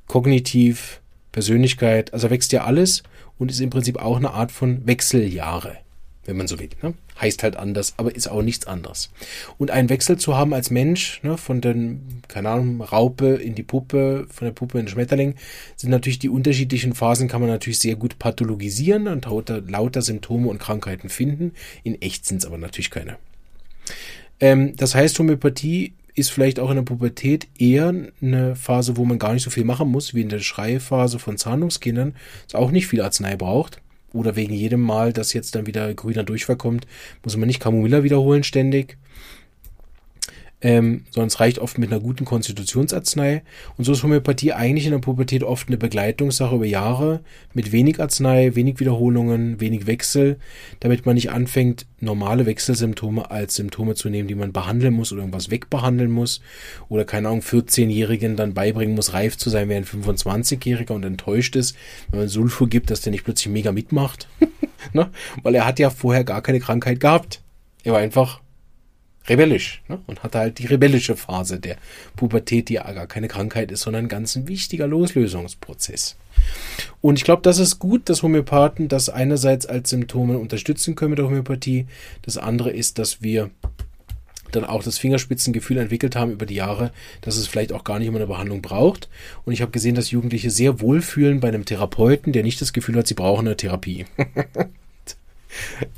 kognitiv, 0.06 1.00
Persönlichkeit, 1.32 2.12
also 2.12 2.30
wächst 2.30 2.52
ja 2.52 2.64
alles 2.64 3.02
und 3.38 3.50
ist 3.50 3.60
im 3.60 3.70
Prinzip 3.70 3.98
auch 3.98 4.16
eine 4.16 4.32
Art 4.32 4.50
von 4.50 4.86
Wechseljahre, 4.86 5.76
wenn 6.24 6.36
man 6.36 6.48
so 6.48 6.58
will. 6.58 6.70
Ne? 6.82 6.94
Heißt 7.20 7.42
halt 7.42 7.56
anders, 7.56 7.94
aber 7.96 8.14
ist 8.14 8.28
auch 8.28 8.42
nichts 8.42 8.66
anderes. 8.66 9.10
Und 9.56 9.70
einen 9.70 9.88
Wechsel 9.88 10.16
zu 10.18 10.36
haben 10.36 10.54
als 10.54 10.70
Mensch, 10.70 11.22
ne, 11.22 11.36
von 11.36 11.60
den, 11.60 12.22
keine 12.28 12.50
Ahnung, 12.50 12.80
Raupe 12.80 13.34
in 13.34 13.54
die 13.54 13.62
Puppe, 13.62 14.26
von 14.30 14.46
der 14.46 14.52
Puppe 14.52 14.78
in 14.78 14.86
den 14.86 14.90
Schmetterling, 14.90 15.34
sind 15.76 15.90
natürlich 15.90 16.18
die 16.18 16.28
unterschiedlichen 16.28 16.94
Phasen, 16.94 17.28
kann 17.28 17.40
man 17.40 17.50
natürlich 17.50 17.78
sehr 17.78 17.96
gut 17.96 18.18
pathologisieren 18.18 19.08
und 19.08 19.24
lauter, 19.24 19.60
lauter 19.60 20.02
Symptome 20.02 20.48
und 20.48 20.58
Krankheiten 20.58 21.08
finden. 21.08 21.52
In 21.82 22.00
echt 22.00 22.26
sind 22.26 22.38
es 22.38 22.46
aber 22.46 22.58
natürlich 22.58 22.90
keine. 22.90 23.16
Ähm, 24.40 24.76
das 24.76 24.94
heißt, 24.94 25.18
Homöopathie 25.18 25.92
ist 26.18 26.30
vielleicht 26.30 26.60
auch 26.60 26.70
in 26.70 26.76
der 26.76 26.82
Pubertät 26.82 27.48
eher 27.58 27.94
eine 28.20 28.56
Phase, 28.56 28.96
wo 28.96 29.04
man 29.04 29.18
gar 29.18 29.32
nicht 29.32 29.42
so 29.42 29.50
viel 29.50 29.64
machen 29.64 29.88
muss, 29.88 30.14
wie 30.14 30.22
in 30.22 30.28
der 30.28 30.40
Schreiphase 30.40 31.18
von 31.18 31.36
Zahnungskindern, 31.36 32.14
es 32.46 32.54
auch 32.54 32.70
nicht 32.70 32.86
viel 32.86 33.00
Arznei 33.00 33.36
braucht. 33.36 33.80
Oder 34.12 34.36
wegen 34.36 34.54
jedem 34.54 34.80
Mal, 34.80 35.12
dass 35.12 35.34
jetzt 35.34 35.54
dann 35.54 35.66
wieder 35.66 35.92
grüner 35.94 36.24
Durchfall 36.24 36.56
kommt, 36.56 36.86
muss 37.22 37.36
man 37.36 37.46
nicht 37.46 37.60
Camomilla 37.60 38.02
wiederholen 38.02 38.42
ständig 38.42 38.96
ähm, 40.60 41.04
sondern 41.10 41.28
es 41.28 41.38
reicht 41.38 41.58
oft 41.60 41.78
mit 41.78 41.92
einer 41.92 42.00
guten 42.00 42.24
Konstitutionsarznei. 42.24 43.42
Und 43.76 43.84
so 43.84 43.92
ist 43.92 44.02
Homöopathie 44.02 44.52
eigentlich 44.52 44.86
in 44.86 44.92
der 44.92 44.98
Pubertät 44.98 45.44
oft 45.44 45.68
eine 45.68 45.76
Begleitungssache 45.76 46.56
über 46.56 46.66
Jahre 46.66 47.20
mit 47.54 47.70
wenig 47.70 48.00
Arznei, 48.00 48.56
wenig 48.56 48.80
Wiederholungen, 48.80 49.60
wenig 49.60 49.86
Wechsel, 49.86 50.38
damit 50.80 51.06
man 51.06 51.14
nicht 51.14 51.30
anfängt, 51.30 51.86
normale 52.00 52.44
Wechselsymptome 52.46 53.30
als 53.30 53.54
Symptome 53.54 53.94
zu 53.94 54.08
nehmen, 54.08 54.26
die 54.26 54.34
man 54.34 54.52
behandeln 54.52 54.94
muss 54.94 55.12
oder 55.12 55.22
irgendwas 55.22 55.50
wegbehandeln 55.50 56.10
muss. 56.10 56.40
Oder 56.88 57.04
keine 57.04 57.28
Ahnung, 57.28 57.40
14-Jährigen 57.40 58.34
dann 58.34 58.54
beibringen 58.54 58.96
muss, 58.96 59.12
reif 59.12 59.36
zu 59.36 59.50
sein, 59.50 59.68
während 59.68 59.86
25-Jähriger 59.86 60.92
und 60.92 61.04
enttäuscht 61.04 61.54
ist, 61.54 61.76
wenn 62.10 62.20
man 62.20 62.28
Sulfur 62.28 62.68
gibt, 62.68 62.90
dass 62.90 63.00
der 63.00 63.12
nicht 63.12 63.24
plötzlich 63.24 63.52
mega 63.52 63.70
mitmacht. 63.70 64.28
ne? 64.92 65.10
Weil 65.44 65.54
er 65.54 65.66
hat 65.66 65.78
ja 65.78 65.90
vorher 65.90 66.24
gar 66.24 66.42
keine 66.42 66.58
Krankheit 66.58 66.98
gehabt. 66.98 67.42
Er 67.84 67.92
war 67.92 68.00
einfach 68.00 68.40
rebellisch 69.28 69.82
ne? 69.88 70.00
und 70.06 70.22
hatte 70.22 70.38
halt 70.38 70.58
die 70.58 70.66
rebellische 70.66 71.16
Phase 71.16 71.58
der 71.60 71.76
Pubertät, 72.16 72.68
die 72.68 72.74
ja 72.74 72.92
gar 72.92 73.06
keine 73.06 73.28
Krankheit 73.28 73.70
ist, 73.70 73.82
sondern 73.82 74.06
ein 74.06 74.08
ganz 74.08 74.38
wichtiger 74.44 74.86
Loslösungsprozess. 74.86 76.16
Und 77.00 77.18
ich 77.18 77.24
glaube, 77.24 77.42
das 77.42 77.58
ist 77.58 77.78
gut, 77.78 78.08
dass 78.08 78.22
Homöopathen 78.22 78.88
das 78.88 79.08
einerseits 79.08 79.66
als 79.66 79.90
Symptome 79.90 80.38
unterstützen 80.38 80.94
können 80.94 81.10
mit 81.10 81.18
der 81.18 81.26
Homöopathie. 81.26 81.86
Das 82.22 82.38
andere 82.38 82.70
ist, 82.70 82.98
dass 82.98 83.22
wir 83.22 83.50
dann 84.52 84.64
auch 84.64 84.82
das 84.82 84.98
Fingerspitzengefühl 84.98 85.76
entwickelt 85.76 86.16
haben 86.16 86.32
über 86.32 86.46
die 86.46 86.54
Jahre, 86.54 86.90
dass 87.20 87.36
es 87.36 87.46
vielleicht 87.46 87.72
auch 87.72 87.84
gar 87.84 87.98
nicht 87.98 88.08
immer 88.08 88.18
eine 88.18 88.26
Behandlung 88.26 88.62
braucht. 88.62 89.08
Und 89.44 89.52
ich 89.52 89.60
habe 89.60 89.72
gesehen, 89.72 89.94
dass 89.94 90.10
Jugendliche 90.10 90.50
sehr 90.50 90.80
wohlfühlen 90.80 91.40
bei 91.40 91.48
einem 91.48 91.64
Therapeuten, 91.64 92.32
der 92.32 92.42
nicht 92.42 92.60
das 92.60 92.72
Gefühl 92.72 92.96
hat, 92.96 93.06
sie 93.06 93.14
brauchen 93.14 93.46
eine 93.46 93.56
Therapie. 93.56 94.06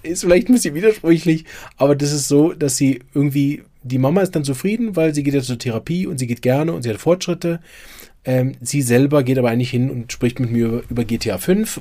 ist 0.02 0.22
vielleicht 0.22 0.48
ein 0.48 0.54
bisschen 0.54 0.74
widersprüchlich, 0.74 1.44
aber 1.76 1.94
das 1.94 2.12
ist 2.12 2.28
so, 2.28 2.52
dass 2.52 2.76
sie 2.76 3.00
irgendwie, 3.14 3.62
die 3.82 3.98
Mama 3.98 4.22
ist 4.22 4.34
dann 4.34 4.44
zufrieden, 4.44 4.96
weil 4.96 5.14
sie 5.14 5.22
geht 5.22 5.34
ja 5.34 5.40
zur 5.42 5.58
Therapie 5.58 6.06
und 6.06 6.18
sie 6.18 6.26
geht 6.26 6.42
gerne 6.42 6.72
und 6.72 6.82
sie 6.82 6.90
hat 6.90 6.98
Fortschritte. 6.98 7.60
Ähm, 8.24 8.52
sie 8.60 8.82
selber 8.82 9.22
geht 9.22 9.38
aber 9.38 9.50
eigentlich 9.50 9.70
hin 9.70 9.90
und 9.90 10.12
spricht 10.12 10.40
mit 10.40 10.50
mir 10.50 10.66
über, 10.66 10.82
über 10.90 11.04
GTA 11.04 11.38
5. 11.38 11.80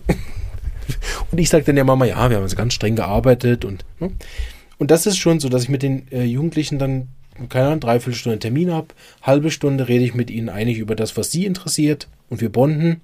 und 1.31 1.37
ich 1.37 1.49
sage 1.49 1.65
dann 1.65 1.75
der 1.75 1.85
Mama, 1.85 2.05
ja, 2.05 2.29
wir 2.29 2.37
haben 2.37 2.43
also 2.43 2.55
ganz 2.55 2.73
streng 2.73 2.95
gearbeitet 2.95 3.65
und, 3.65 3.83
ne? 3.99 4.11
und 4.77 4.91
das 4.91 5.05
ist 5.05 5.17
schon 5.17 5.39
so, 5.39 5.49
dass 5.49 5.63
ich 5.63 5.69
mit 5.69 5.83
den 5.83 6.09
äh, 6.11 6.23
Jugendlichen 6.23 6.79
dann, 6.79 7.09
keine 7.49 7.67
Ahnung, 7.67 7.79
dreiviertel 7.81 8.17
Stunde 8.17 8.39
Termin 8.39 8.71
habe, 8.71 8.87
halbe 9.21 9.51
Stunde 9.51 9.87
rede 9.87 10.05
ich 10.05 10.13
mit 10.13 10.31
ihnen 10.31 10.49
eigentlich 10.49 10.77
über 10.77 10.95
das, 10.95 11.17
was 11.17 11.31
sie 11.31 11.45
interessiert 11.45 12.07
und 12.29 12.41
wir 12.41 12.49
bonden. 12.49 13.01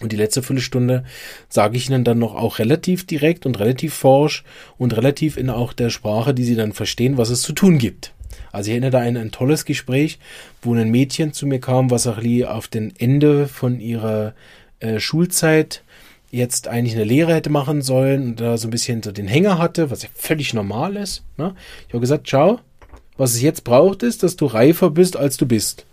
Und 0.00 0.12
die 0.12 0.16
letzte 0.16 0.42
Viertelstunde 0.42 1.04
sage 1.48 1.76
ich 1.76 1.88
Ihnen 1.88 2.04
dann 2.04 2.18
noch 2.18 2.34
auch 2.34 2.58
relativ 2.58 3.06
direkt 3.06 3.46
und 3.46 3.58
relativ 3.58 3.94
forsch 3.94 4.44
und 4.78 4.96
relativ 4.96 5.36
in 5.36 5.50
auch 5.50 5.72
der 5.72 5.90
Sprache, 5.90 6.34
die 6.34 6.44
Sie 6.44 6.56
dann 6.56 6.72
verstehen, 6.72 7.18
was 7.18 7.30
es 7.30 7.42
zu 7.42 7.52
tun 7.52 7.78
gibt. 7.78 8.12
Also 8.52 8.68
ich 8.68 8.72
erinnere 8.72 8.90
da 8.90 9.00
an 9.00 9.16
ein 9.16 9.30
tolles 9.30 9.64
Gespräch, 9.64 10.18
wo 10.62 10.74
ein 10.74 10.90
Mädchen 10.90 11.32
zu 11.32 11.46
mir 11.46 11.60
kam, 11.60 11.90
was 11.90 12.06
auch 12.06 12.18
auf 12.46 12.68
den 12.68 12.94
Ende 12.98 13.46
von 13.46 13.80
ihrer 13.80 14.34
äh, 14.80 14.98
Schulzeit 14.98 15.82
jetzt 16.30 16.68
eigentlich 16.68 16.94
eine 16.94 17.04
Lehre 17.04 17.34
hätte 17.34 17.50
machen 17.50 17.82
sollen 17.82 18.22
und 18.22 18.40
da 18.40 18.56
so 18.56 18.68
ein 18.68 18.70
bisschen 18.70 19.02
so 19.02 19.12
den 19.12 19.28
Hänger 19.28 19.58
hatte, 19.58 19.90
was 19.90 20.02
ja 20.02 20.08
völlig 20.14 20.54
normal 20.54 20.96
ist. 20.96 21.24
Ne? 21.36 21.54
Ich 21.86 21.92
habe 21.92 22.00
gesagt, 22.00 22.28
schau, 22.28 22.60
was 23.16 23.34
es 23.34 23.42
jetzt 23.42 23.64
braucht, 23.64 24.02
ist, 24.02 24.22
dass 24.22 24.36
du 24.36 24.46
reifer 24.46 24.90
bist, 24.90 25.16
als 25.16 25.36
du 25.36 25.46
bist. 25.46 25.86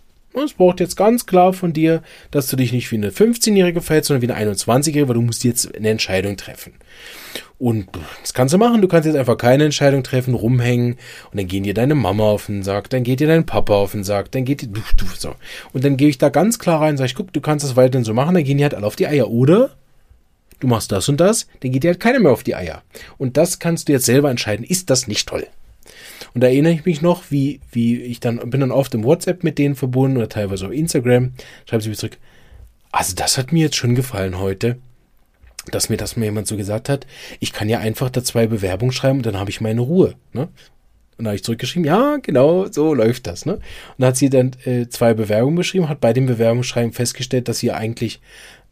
Es 0.43 0.53
braucht 0.53 0.79
jetzt 0.79 0.95
ganz 0.95 1.25
klar 1.25 1.53
von 1.53 1.73
dir, 1.73 2.01
dass 2.31 2.47
du 2.47 2.55
dich 2.55 2.71
nicht 2.71 2.91
wie 2.91 2.95
eine 2.95 3.11
15-Jährige 3.11 3.81
verhältst, 3.81 4.07
sondern 4.07 4.27
wie 4.27 4.33
eine 4.33 4.53
21-Jährige, 4.53 5.07
weil 5.07 5.15
du 5.15 5.21
musst 5.21 5.43
jetzt 5.43 5.75
eine 5.75 5.89
Entscheidung 5.89 6.37
treffen. 6.37 6.73
Und 7.59 7.87
das 8.21 8.33
kannst 8.33 8.53
du 8.53 8.57
machen. 8.57 8.81
Du 8.81 8.87
kannst 8.87 9.07
jetzt 9.07 9.17
einfach 9.17 9.37
keine 9.37 9.65
Entscheidung 9.65 10.03
treffen, 10.03 10.35
rumhängen 10.35 10.97
und 11.31 11.39
dann 11.39 11.47
gehen 11.47 11.63
dir 11.63 11.73
deine 11.73 11.95
Mama 11.95 12.23
auf 12.23 12.45
den 12.45 12.61
Sack, 12.61 12.89
dann 12.89 13.03
geht 13.03 13.19
dir 13.19 13.27
dein 13.27 13.45
Papa 13.45 13.73
auf 13.73 13.93
den 13.93 14.03
Sack, 14.03 14.31
dann 14.31 14.45
geht 14.45 14.61
dir, 14.61 14.69
so. 15.17 15.33
Und 15.73 15.83
dann 15.83 15.97
gehe 15.97 16.09
ich 16.09 16.19
da 16.19 16.29
ganz 16.29 16.59
klar 16.59 16.81
rein 16.81 16.91
und 16.91 16.97
sage, 16.97 17.13
guck, 17.15 17.33
du 17.33 17.41
kannst 17.41 17.65
das 17.65 17.75
weiterhin 17.75 18.05
so 18.05 18.13
machen, 18.13 18.35
dann 18.35 18.43
gehen 18.43 18.57
die 18.57 18.63
halt 18.63 18.75
alle 18.75 18.85
auf 18.85 18.95
die 18.95 19.07
Eier. 19.07 19.29
Oder 19.29 19.71
du 20.59 20.67
machst 20.67 20.91
das 20.91 21.09
und 21.09 21.19
das, 21.19 21.47
dann 21.61 21.71
geht 21.71 21.83
dir 21.83 21.91
halt 21.91 21.99
keiner 21.99 22.19
mehr 22.19 22.31
auf 22.31 22.43
die 22.43 22.55
Eier. 22.55 22.83
Und 23.17 23.37
das 23.37 23.57
kannst 23.59 23.87
du 23.87 23.93
jetzt 23.93 24.05
selber 24.05 24.29
entscheiden. 24.29 24.65
Ist 24.65 24.89
das 24.89 25.07
nicht 25.07 25.27
toll? 25.27 25.47
Und 26.37 26.41
da 26.41 26.49
erinnere 26.49 26.73
ich 26.73 26.85
mich 26.85 27.01
noch, 27.01 27.31
wie, 27.31 27.61
wie 27.71 27.99
ich 27.99 28.19
dann, 28.19 28.37
bin 28.51 28.61
dann 28.61 28.69
oft 28.69 28.93
im 28.93 29.03
WhatsApp 29.03 29.43
mit 29.43 29.57
denen 29.57 29.73
verbunden 29.73 30.17
oder 30.17 30.29
teilweise 30.29 30.67
auf 30.67 30.71
Instagram, 30.71 31.31
schreibe 31.67 31.81
sie 31.81 31.89
mir 31.89 31.95
zurück. 31.95 32.19
Also 32.91 33.15
das 33.15 33.39
hat 33.39 33.51
mir 33.51 33.63
jetzt 33.63 33.75
schon 33.75 33.95
gefallen 33.95 34.37
heute, 34.37 34.77
dass 35.71 35.89
mir 35.89 35.97
das 35.97 36.15
mal 36.15 36.25
jemand 36.25 36.45
so 36.45 36.55
gesagt 36.55 36.89
hat. 36.89 37.07
Ich 37.39 37.53
kann 37.53 37.69
ja 37.69 37.79
einfach 37.79 38.11
da 38.11 38.23
zwei 38.23 38.45
Bewerbungen 38.45 38.91
schreiben 38.91 39.17
und 39.17 39.25
dann 39.25 39.39
habe 39.39 39.49
ich 39.49 39.61
meine 39.61 39.81
Ruhe. 39.81 40.13
Ne? 40.31 40.49
Und 41.17 41.25
da 41.25 41.29
habe 41.29 41.37
ich 41.37 41.43
zurückgeschrieben, 41.43 41.87
ja, 41.87 42.17
genau, 42.21 42.67
so 42.67 42.93
läuft 42.93 43.25
das. 43.25 43.47
Ne? 43.47 43.53
Und 43.53 43.63
dann 43.97 44.09
hat 44.09 44.17
sie 44.17 44.29
dann 44.29 44.51
äh, 44.65 44.89
zwei 44.89 45.15
Bewerbungen 45.15 45.55
beschrieben, 45.55 45.89
hat 45.89 46.01
bei 46.01 46.13
dem 46.13 46.27
Bewerbungsschreiben 46.27 46.93
festgestellt, 46.93 47.47
dass 47.47 47.57
sie 47.57 47.71
eigentlich 47.71 48.21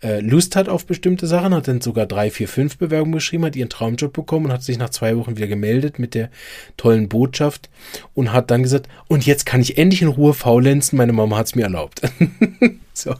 äh, 0.05 0.19
Lust 0.19 0.55
hat 0.55 0.69
auf 0.69 0.85
bestimmte 0.85 1.25
Sachen, 1.25 1.53
hat 1.55 1.67
dann 1.67 1.81
sogar 1.81 2.05
drei, 2.05 2.29
vier, 2.29 2.47
fünf 2.47 2.77
Bewerbungen 2.77 3.15
geschrieben, 3.15 3.43
hat 3.43 3.55
ihren 3.55 3.69
Traumjob 3.69 4.13
bekommen 4.13 4.45
und 4.45 4.51
hat 4.51 4.61
sich 4.61 4.77
nach 4.77 4.91
zwei 4.91 5.17
Wochen 5.17 5.35
wieder 5.35 5.47
gemeldet 5.47 5.97
mit 5.97 6.13
der 6.13 6.29
tollen 6.77 7.09
Botschaft 7.09 7.69
und 8.13 8.31
hat 8.31 8.51
dann 8.51 8.61
gesagt, 8.61 8.87
und 9.07 9.25
jetzt 9.25 9.47
kann 9.47 9.61
ich 9.61 9.79
endlich 9.79 10.03
in 10.03 10.07
Ruhe 10.07 10.35
faulenzen, 10.35 10.97
meine 10.97 11.13
Mama 11.13 11.37
hat 11.37 11.47
es 11.47 11.55
mir 11.55 11.63
erlaubt. 11.63 12.01
so. 12.93 13.15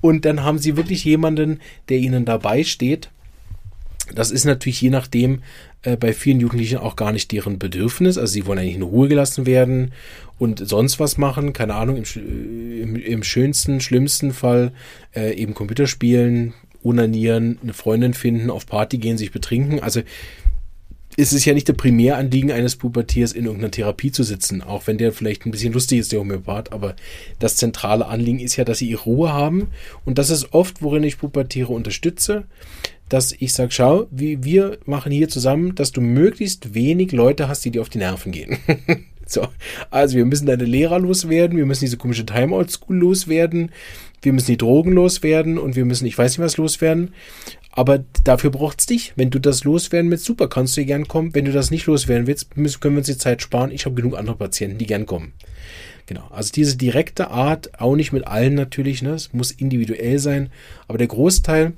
Und 0.00 0.24
dann 0.24 0.42
haben 0.42 0.58
sie 0.58 0.78
wirklich 0.78 1.04
jemanden, 1.04 1.60
der 1.90 1.98
ihnen 1.98 2.24
dabei 2.24 2.64
steht. 2.64 3.10
Das 4.14 4.30
ist 4.30 4.44
natürlich 4.44 4.80
je 4.80 4.90
nachdem, 4.90 5.42
äh, 5.82 5.96
bei 5.96 6.12
vielen 6.12 6.40
Jugendlichen 6.40 6.78
auch 6.78 6.96
gar 6.96 7.12
nicht 7.12 7.32
deren 7.32 7.58
Bedürfnis. 7.58 8.18
Also 8.18 8.32
sie 8.32 8.46
wollen 8.46 8.58
eigentlich 8.58 8.76
in 8.76 8.82
Ruhe 8.82 9.08
gelassen 9.08 9.46
werden 9.46 9.92
und 10.38 10.66
sonst 10.66 11.00
was 11.00 11.18
machen. 11.18 11.52
Keine 11.52 11.74
Ahnung, 11.74 11.96
im, 11.96 12.04
äh, 12.04 12.82
im, 12.82 12.96
im 12.96 13.22
schönsten, 13.22 13.80
schlimmsten 13.80 14.32
Fall 14.32 14.72
äh, 15.14 15.34
eben 15.34 15.54
Computerspielen, 15.54 16.54
unanieren, 16.82 17.58
eine 17.62 17.72
Freundin 17.72 18.14
finden, 18.14 18.50
auf 18.50 18.66
Party 18.66 18.98
gehen, 18.98 19.18
sich 19.18 19.32
betrinken. 19.32 19.80
Also 19.80 20.02
ist 21.20 21.32
es 21.32 21.44
ja 21.44 21.52
nicht 21.52 21.68
der 21.68 21.74
Primäranliegen 21.74 22.50
eines 22.50 22.76
Pubertiers, 22.76 23.32
in 23.32 23.44
irgendeiner 23.44 23.70
Therapie 23.70 24.10
zu 24.10 24.22
sitzen, 24.22 24.62
auch 24.62 24.86
wenn 24.86 24.96
der 24.96 25.12
vielleicht 25.12 25.44
ein 25.44 25.50
bisschen 25.50 25.74
lustig 25.74 25.98
ist, 25.98 26.12
der 26.12 26.20
Homöopath, 26.20 26.72
aber 26.72 26.96
das 27.38 27.56
zentrale 27.56 28.06
Anliegen 28.06 28.40
ist 28.40 28.56
ja, 28.56 28.64
dass 28.64 28.78
sie 28.78 28.88
ihre 28.88 29.02
Ruhe 29.02 29.32
haben 29.32 29.68
und 30.06 30.16
das 30.16 30.30
ist 30.30 30.54
oft, 30.54 30.80
worin 30.80 31.02
ich 31.02 31.18
Pubertiere 31.18 31.72
unterstütze, 31.72 32.44
dass 33.10 33.32
ich 33.32 33.52
sage, 33.52 33.72
schau, 33.72 34.06
wie, 34.10 34.42
wir 34.44 34.78
machen 34.86 35.12
hier 35.12 35.28
zusammen, 35.28 35.74
dass 35.74 35.92
du 35.92 36.00
möglichst 36.00 36.74
wenig 36.74 37.12
Leute 37.12 37.48
hast, 37.48 37.64
die 37.64 37.70
dir 37.70 37.82
auf 37.82 37.90
die 37.90 37.98
Nerven 37.98 38.32
gehen. 38.32 38.56
so, 39.30 39.46
also 39.90 40.16
wir 40.16 40.24
müssen 40.24 40.46
deine 40.46 40.64
Lehrer 40.64 40.98
loswerden, 40.98 41.56
wir 41.56 41.66
müssen 41.66 41.84
diese 41.84 41.96
komische 41.96 42.26
Timeout-School 42.26 42.96
loswerden, 42.96 43.70
wir 44.22 44.32
müssen 44.32 44.50
die 44.50 44.56
Drogen 44.56 44.92
loswerden 44.92 45.58
und 45.58 45.76
wir 45.76 45.84
müssen, 45.84 46.06
ich 46.06 46.18
weiß 46.18 46.32
nicht 46.32 46.44
was 46.44 46.56
loswerden. 46.56 47.14
Aber 47.72 48.04
dafür 48.24 48.50
braucht's 48.50 48.86
dich. 48.86 49.12
Wenn 49.14 49.30
du 49.30 49.38
das 49.38 49.62
loswerden 49.62 50.10
willst, 50.10 50.24
super, 50.24 50.48
kannst 50.48 50.76
du 50.76 50.84
gern 50.84 51.06
kommen. 51.06 51.34
Wenn 51.34 51.44
du 51.44 51.52
das 51.52 51.70
nicht 51.70 51.86
loswerden 51.86 52.26
willst, 52.26 52.56
müssen, 52.56 52.80
können 52.80 52.96
wir 52.96 52.98
uns 52.98 53.06
die 53.06 53.16
Zeit 53.16 53.42
sparen. 53.42 53.70
Ich 53.70 53.86
habe 53.86 53.94
genug 53.94 54.18
andere 54.18 54.36
Patienten, 54.36 54.78
die 54.78 54.86
gern 54.86 55.06
kommen. 55.06 55.32
Genau. 56.06 56.26
Also 56.30 56.50
diese 56.52 56.76
direkte 56.76 57.30
Art, 57.30 57.80
auch 57.80 57.94
nicht 57.94 58.12
mit 58.12 58.26
allen 58.26 58.54
natürlich, 58.54 59.00
ne? 59.00 59.10
Es 59.10 59.32
muss 59.32 59.52
individuell 59.52 60.18
sein. 60.18 60.50
Aber 60.88 60.98
der 60.98 61.06
Großteil 61.06 61.74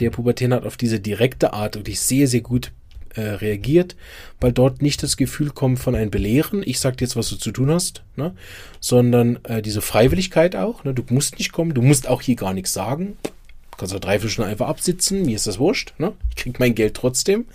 der 0.00 0.10
Pubertären 0.10 0.54
hat 0.54 0.66
auf 0.66 0.76
diese 0.76 0.98
direkte 0.98 1.52
Art 1.52 1.76
wirklich 1.76 2.00
sehr, 2.00 2.26
sehr 2.26 2.40
gut 2.40 2.72
äh, 3.14 3.22
reagiert, 3.22 3.96
weil 4.40 4.52
dort 4.52 4.82
nicht 4.82 5.02
das 5.02 5.16
Gefühl 5.16 5.50
kommt 5.50 5.78
von 5.78 5.94
einem 5.94 6.10
Belehren, 6.10 6.62
ich 6.64 6.80
sag 6.80 6.96
dir 6.96 7.04
jetzt, 7.04 7.16
was 7.16 7.28
du 7.28 7.36
zu 7.36 7.50
tun 7.50 7.70
hast, 7.70 8.02
ne? 8.16 8.34
sondern 8.80 9.38
äh, 9.44 9.62
diese 9.62 9.82
Freiwilligkeit 9.82 10.56
auch. 10.56 10.84
Ne? 10.84 10.94
Du 10.94 11.02
musst 11.10 11.38
nicht 11.38 11.52
kommen, 11.52 11.74
du 11.74 11.82
musst 11.82 12.08
auch 12.08 12.22
hier 12.22 12.36
gar 12.36 12.54
nichts 12.54 12.72
sagen. 12.72 13.16
Du 13.22 13.76
kannst 13.78 13.94
auch 13.94 14.00
drei, 14.00 14.18
Stunden 14.18 14.50
einfach 14.50 14.68
absitzen, 14.68 15.22
mir 15.22 15.36
ist 15.36 15.46
das 15.46 15.58
wurscht. 15.58 15.94
Ne? 15.98 16.12
Ich 16.30 16.36
krieg 16.36 16.60
mein 16.60 16.74
Geld 16.74 16.94
trotzdem, 16.94 17.46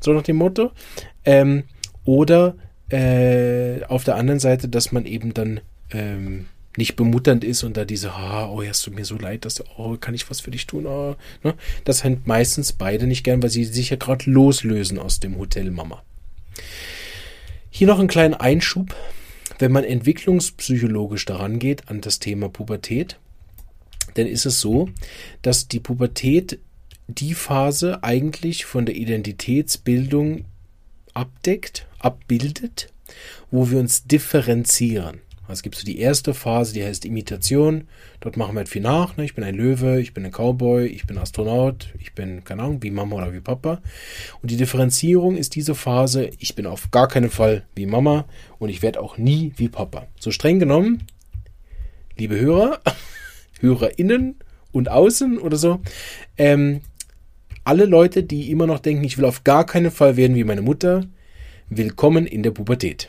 so 0.00 0.12
nach 0.12 0.22
dem 0.22 0.36
Motto. 0.36 0.72
Ähm, 1.24 1.64
oder 2.04 2.54
äh, 2.90 3.84
auf 3.84 4.04
der 4.04 4.16
anderen 4.16 4.40
Seite, 4.40 4.68
dass 4.68 4.92
man 4.92 5.04
eben 5.04 5.34
dann 5.34 5.60
ähm, 5.90 6.46
nicht 6.78 6.96
bemutternd 6.96 7.44
ist 7.44 7.64
und 7.64 7.76
da 7.76 7.84
diese, 7.84 8.12
ah, 8.12 8.48
oh, 8.48 8.62
hast 8.62 8.86
du 8.86 8.90
mir 8.92 9.04
so 9.04 9.18
leid, 9.18 9.44
dass 9.44 9.56
du, 9.56 9.64
oh, 9.76 9.96
kann 9.98 10.14
ich 10.14 10.30
was 10.30 10.40
für 10.40 10.52
dich 10.52 10.66
tun? 10.66 10.86
Oh, 10.86 11.16
ne? 11.42 11.54
Das 11.84 12.04
haben 12.04 12.22
meistens 12.24 12.72
beide 12.72 13.06
nicht 13.06 13.24
gern, 13.24 13.42
weil 13.42 13.50
sie 13.50 13.64
sich 13.64 13.90
ja 13.90 13.96
gerade 13.96 14.30
loslösen 14.30 14.98
aus 14.98 15.20
dem 15.20 15.36
Hotel 15.36 15.70
Mama. 15.70 16.02
Hier 17.68 17.88
noch 17.88 17.98
einen 17.98 18.08
kleinen 18.08 18.34
Einschub. 18.34 18.94
Wenn 19.58 19.72
man 19.72 19.82
entwicklungspsychologisch 19.82 21.24
daran 21.24 21.58
geht 21.58 21.88
an 21.88 22.00
das 22.00 22.20
Thema 22.20 22.48
Pubertät, 22.48 23.18
dann 24.14 24.26
ist 24.26 24.46
es 24.46 24.60
so, 24.60 24.88
dass 25.42 25.66
die 25.66 25.80
Pubertät 25.80 26.60
die 27.08 27.34
Phase 27.34 28.04
eigentlich 28.04 28.66
von 28.66 28.86
der 28.86 28.94
Identitätsbildung 28.94 30.44
abdeckt, 31.12 31.86
abbildet, 31.98 32.92
wo 33.50 33.70
wir 33.70 33.78
uns 33.78 34.04
differenzieren. 34.04 35.20
Also 35.48 35.60
es 35.60 35.62
gibt 35.62 35.76
so 35.76 35.86
die 35.86 35.98
erste 35.98 36.34
Phase, 36.34 36.74
die 36.74 36.84
heißt 36.84 37.06
Imitation. 37.06 37.88
Dort 38.20 38.36
machen 38.36 38.54
wir 38.54 38.58
halt 38.58 38.68
viel 38.68 38.82
nach. 38.82 39.16
Ne? 39.16 39.24
Ich 39.24 39.34
bin 39.34 39.44
ein 39.44 39.54
Löwe, 39.54 39.98
ich 39.98 40.12
bin 40.12 40.26
ein 40.26 40.30
Cowboy, 40.30 40.86
ich 40.86 41.06
bin 41.06 41.16
Astronaut, 41.16 41.88
ich 41.98 42.12
bin, 42.12 42.44
keine 42.44 42.64
Ahnung, 42.64 42.82
wie 42.82 42.90
Mama 42.90 43.16
oder 43.16 43.32
wie 43.32 43.40
Papa. 43.40 43.80
Und 44.42 44.50
die 44.50 44.58
Differenzierung 44.58 45.38
ist 45.38 45.54
diese 45.54 45.74
Phase, 45.74 46.30
ich 46.38 46.54
bin 46.54 46.66
auf 46.66 46.90
gar 46.90 47.08
keinen 47.08 47.30
Fall 47.30 47.64
wie 47.74 47.86
Mama 47.86 48.26
und 48.58 48.68
ich 48.68 48.82
werde 48.82 49.00
auch 49.00 49.16
nie 49.16 49.54
wie 49.56 49.70
Papa. 49.70 50.06
So 50.20 50.30
streng 50.32 50.58
genommen, 50.58 51.04
liebe 52.18 52.38
Hörer, 52.38 52.80
HörerInnen 53.60 54.34
und 54.70 54.90
Außen 54.90 55.38
oder 55.38 55.56
so, 55.56 55.80
ähm, 56.36 56.82
alle 57.64 57.86
Leute, 57.86 58.22
die 58.22 58.50
immer 58.50 58.66
noch 58.66 58.80
denken, 58.80 59.04
ich 59.04 59.16
will 59.16 59.24
auf 59.24 59.44
gar 59.44 59.64
keinen 59.64 59.90
Fall 59.90 60.18
werden 60.18 60.36
wie 60.36 60.44
meine 60.44 60.62
Mutter, 60.62 61.06
willkommen 61.70 62.26
in 62.26 62.42
der 62.42 62.50
Pubertät. 62.50 63.08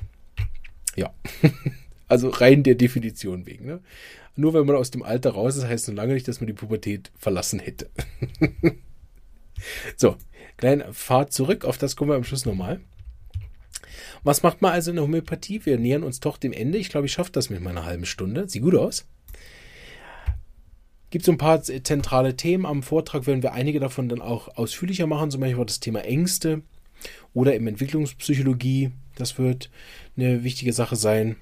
Ja. 0.95 1.13
Also 2.09 2.29
rein 2.29 2.63
der 2.63 2.75
Definition 2.75 3.45
wegen. 3.45 3.65
Ne? 3.65 3.79
Nur 4.35 4.53
wenn 4.53 4.65
man 4.65 4.75
aus 4.75 4.91
dem 4.91 5.03
Alter 5.03 5.31
raus 5.31 5.55
ist, 5.55 5.65
heißt 5.65 5.83
es 5.83 5.87
noch 5.89 5.95
lange 5.95 6.13
nicht, 6.15 6.27
dass 6.27 6.41
man 6.41 6.47
die 6.47 6.53
Pubertät 6.53 7.11
verlassen 7.17 7.59
hätte. 7.59 7.89
so, 9.95 10.17
kleine 10.57 10.91
Fahrt 10.91 11.31
zurück, 11.31 11.65
auf 11.65 11.77
das 11.77 11.95
kommen 11.95 12.11
wir 12.11 12.15
am 12.15 12.23
Schluss 12.23 12.45
nochmal. 12.45 12.81
Was 14.23 14.43
macht 14.43 14.61
man 14.61 14.73
also 14.73 14.89
in 14.89 14.95
der 14.95 15.03
Homöopathie? 15.03 15.65
Wir 15.65 15.77
nähern 15.77 16.03
uns 16.03 16.19
doch 16.19 16.37
dem 16.37 16.51
Ende. 16.51 16.77
Ich 16.77 16.89
glaube, 16.89 17.05
ich 17.05 17.13
schaffe 17.13 17.31
das 17.31 17.49
mit 17.49 17.61
meiner 17.61 17.85
halben 17.85 18.05
Stunde. 18.05 18.49
Sieht 18.49 18.63
gut 18.63 18.75
aus. 18.75 19.05
Gibt 21.09 21.25
so 21.25 21.31
ein 21.31 21.37
paar 21.37 21.61
zentrale 21.61 22.35
Themen. 22.35 22.65
Am 22.65 22.83
Vortrag 22.83 23.27
werden 23.27 23.43
wir 23.43 23.53
einige 23.53 23.79
davon 23.79 24.09
dann 24.09 24.21
auch 24.21 24.57
ausführlicher 24.57 25.07
machen. 25.07 25.31
Zum 25.31 25.41
Beispiel 25.41 25.65
das 25.65 25.79
Thema 25.79 26.01
Ängste 26.01 26.61
oder 27.33 27.55
eben 27.55 27.67
Entwicklungspsychologie. 27.67 28.91
Das 29.15 29.37
wird 29.37 29.69
eine 30.17 30.43
wichtige 30.43 30.73
Sache 30.73 30.95
sein 30.95 31.37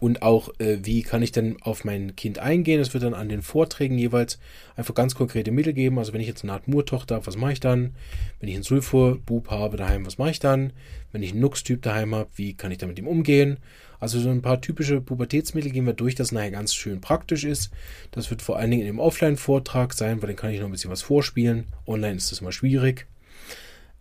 und 0.00 0.22
auch, 0.22 0.50
äh, 0.58 0.78
wie 0.82 1.02
kann 1.02 1.22
ich 1.22 1.32
denn 1.32 1.56
auf 1.62 1.84
mein 1.84 2.16
Kind 2.16 2.38
eingehen. 2.38 2.80
Es 2.80 2.92
wird 2.92 3.04
dann 3.04 3.14
an 3.14 3.28
den 3.28 3.42
Vorträgen 3.42 3.98
jeweils 3.98 4.38
einfach 4.76 4.94
ganz 4.94 5.14
konkrete 5.14 5.50
Mittel 5.50 5.72
geben. 5.72 5.98
Also 5.98 6.12
wenn 6.12 6.20
ich 6.20 6.26
jetzt 6.26 6.42
eine 6.42 6.52
Art 6.52 6.68
Murtochter 6.68 7.16
habe, 7.16 7.26
was 7.26 7.36
mache 7.36 7.52
ich 7.52 7.60
dann? 7.60 7.94
Wenn 8.40 8.48
ich 8.48 8.54
einen 8.54 8.64
Sulfurbub 8.64 9.50
habe 9.50 9.76
daheim, 9.76 10.06
was 10.06 10.18
mache 10.18 10.30
ich 10.30 10.38
dann? 10.38 10.72
Wenn 11.12 11.22
ich 11.22 11.32
einen 11.32 11.40
Nux-Typ 11.40 11.82
daheim 11.82 12.14
habe, 12.14 12.30
wie 12.36 12.54
kann 12.54 12.72
ich 12.72 12.78
da 12.78 12.86
mit 12.86 12.98
ihm 12.98 13.08
umgehen? 13.08 13.58
Also 13.98 14.20
so 14.20 14.28
ein 14.28 14.42
paar 14.42 14.60
typische 14.60 15.00
Pubertätsmittel 15.00 15.70
gehen 15.70 15.86
wir 15.86 15.94
durch, 15.94 16.14
das 16.14 16.32
nachher 16.32 16.50
ganz 16.50 16.74
schön 16.74 17.00
praktisch 17.00 17.44
ist. 17.44 17.70
Das 18.10 18.30
wird 18.30 18.42
vor 18.42 18.58
allen 18.58 18.70
Dingen 18.70 18.82
in 18.82 18.88
dem 18.88 19.00
Offline-Vortrag 19.00 19.94
sein, 19.94 20.20
weil 20.20 20.28
dann 20.28 20.36
kann 20.36 20.50
ich 20.50 20.60
noch 20.60 20.66
ein 20.66 20.72
bisschen 20.72 20.90
was 20.90 21.02
vorspielen. 21.02 21.66
Online 21.86 22.16
ist 22.16 22.30
das 22.30 22.42
mal 22.42 22.52
schwierig. 22.52 23.06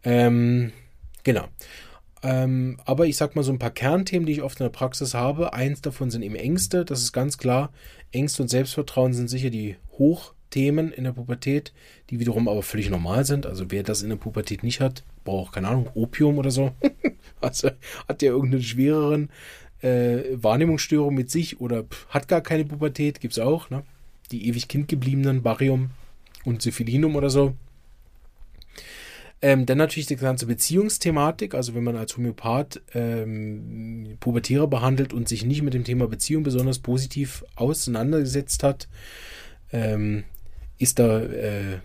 Ähm, 0.03 0.73
genau. 1.23 1.47
Ähm, 2.25 2.77
aber 2.85 3.05
ich 3.05 3.17
sag 3.17 3.35
mal 3.35 3.43
so 3.43 3.51
ein 3.51 3.59
paar 3.59 3.69
Kernthemen, 3.69 4.25
die 4.25 4.31
ich 4.31 4.41
oft 4.41 4.59
in 4.59 4.63
der 4.63 4.71
Praxis 4.71 5.13
habe. 5.13 5.53
Eins 5.53 5.81
davon 5.81 6.09
sind 6.09 6.23
eben 6.23 6.35
Ängste. 6.35 6.83
Das 6.83 7.01
ist 7.01 7.13
ganz 7.13 7.37
klar. 7.37 7.71
Ängste 8.11 8.41
und 8.41 8.47
Selbstvertrauen 8.47 9.13
sind 9.13 9.29
sicher 9.29 9.51
die 9.51 9.75
Hochthemen 9.99 10.91
in 10.91 11.03
der 11.03 11.11
Pubertät, 11.11 11.71
die 12.09 12.19
wiederum 12.19 12.47
aber 12.47 12.63
völlig 12.63 12.89
normal 12.89 13.25
sind. 13.25 13.45
Also 13.45 13.65
wer 13.69 13.83
das 13.83 14.01
in 14.01 14.09
der 14.09 14.15
Pubertät 14.15 14.63
nicht 14.63 14.81
hat, 14.81 15.03
braucht, 15.23 15.53
keine 15.53 15.67
Ahnung, 15.67 15.87
Opium 15.93 16.39
oder 16.39 16.49
so. 16.49 16.71
also 17.41 17.69
hat 18.07 18.23
ja 18.23 18.31
irgendeinen 18.31 18.63
schwereren 18.63 19.29
äh, 19.83 20.23
Wahrnehmungsstörung 20.31 21.13
mit 21.13 21.29
sich 21.29 21.61
oder 21.61 21.83
pff, 21.83 22.07
hat 22.09 22.27
gar 22.27 22.41
keine 22.41 22.65
Pubertät, 22.65 23.21
gibt 23.21 23.33
es 23.33 23.39
auch. 23.39 23.69
Ne? 23.69 23.83
Die 24.31 24.47
ewig 24.47 24.67
kindgebliebenen 24.67 25.43
Barium 25.43 25.91
und 26.43 26.63
Syphilinum 26.63 27.15
oder 27.15 27.29
so. 27.29 27.53
Ähm, 29.45 29.67
dann 29.67 29.77
natürlich 29.77 30.07
die 30.07 30.15
ganze 30.15 30.47
Beziehungsthematik, 30.47 31.53
also 31.53 31.75
wenn 31.75 31.83
man 31.83 31.97
als 31.97 32.17
Homöopath 32.17 32.81
ähm, 32.95 34.17
Pubertäre 34.19 34.67
behandelt 34.67 35.13
und 35.13 35.29
sich 35.29 35.45
nicht 35.45 35.61
mit 35.61 35.75
dem 35.75 35.83
Thema 35.83 36.07
Beziehung 36.07 36.41
besonders 36.41 36.79
positiv 36.79 37.45
auseinandergesetzt 37.55 38.63
hat, 38.63 38.87
ähm, 39.71 40.23
ist 40.79 40.97
da 40.97 41.21
äh, 41.21 41.77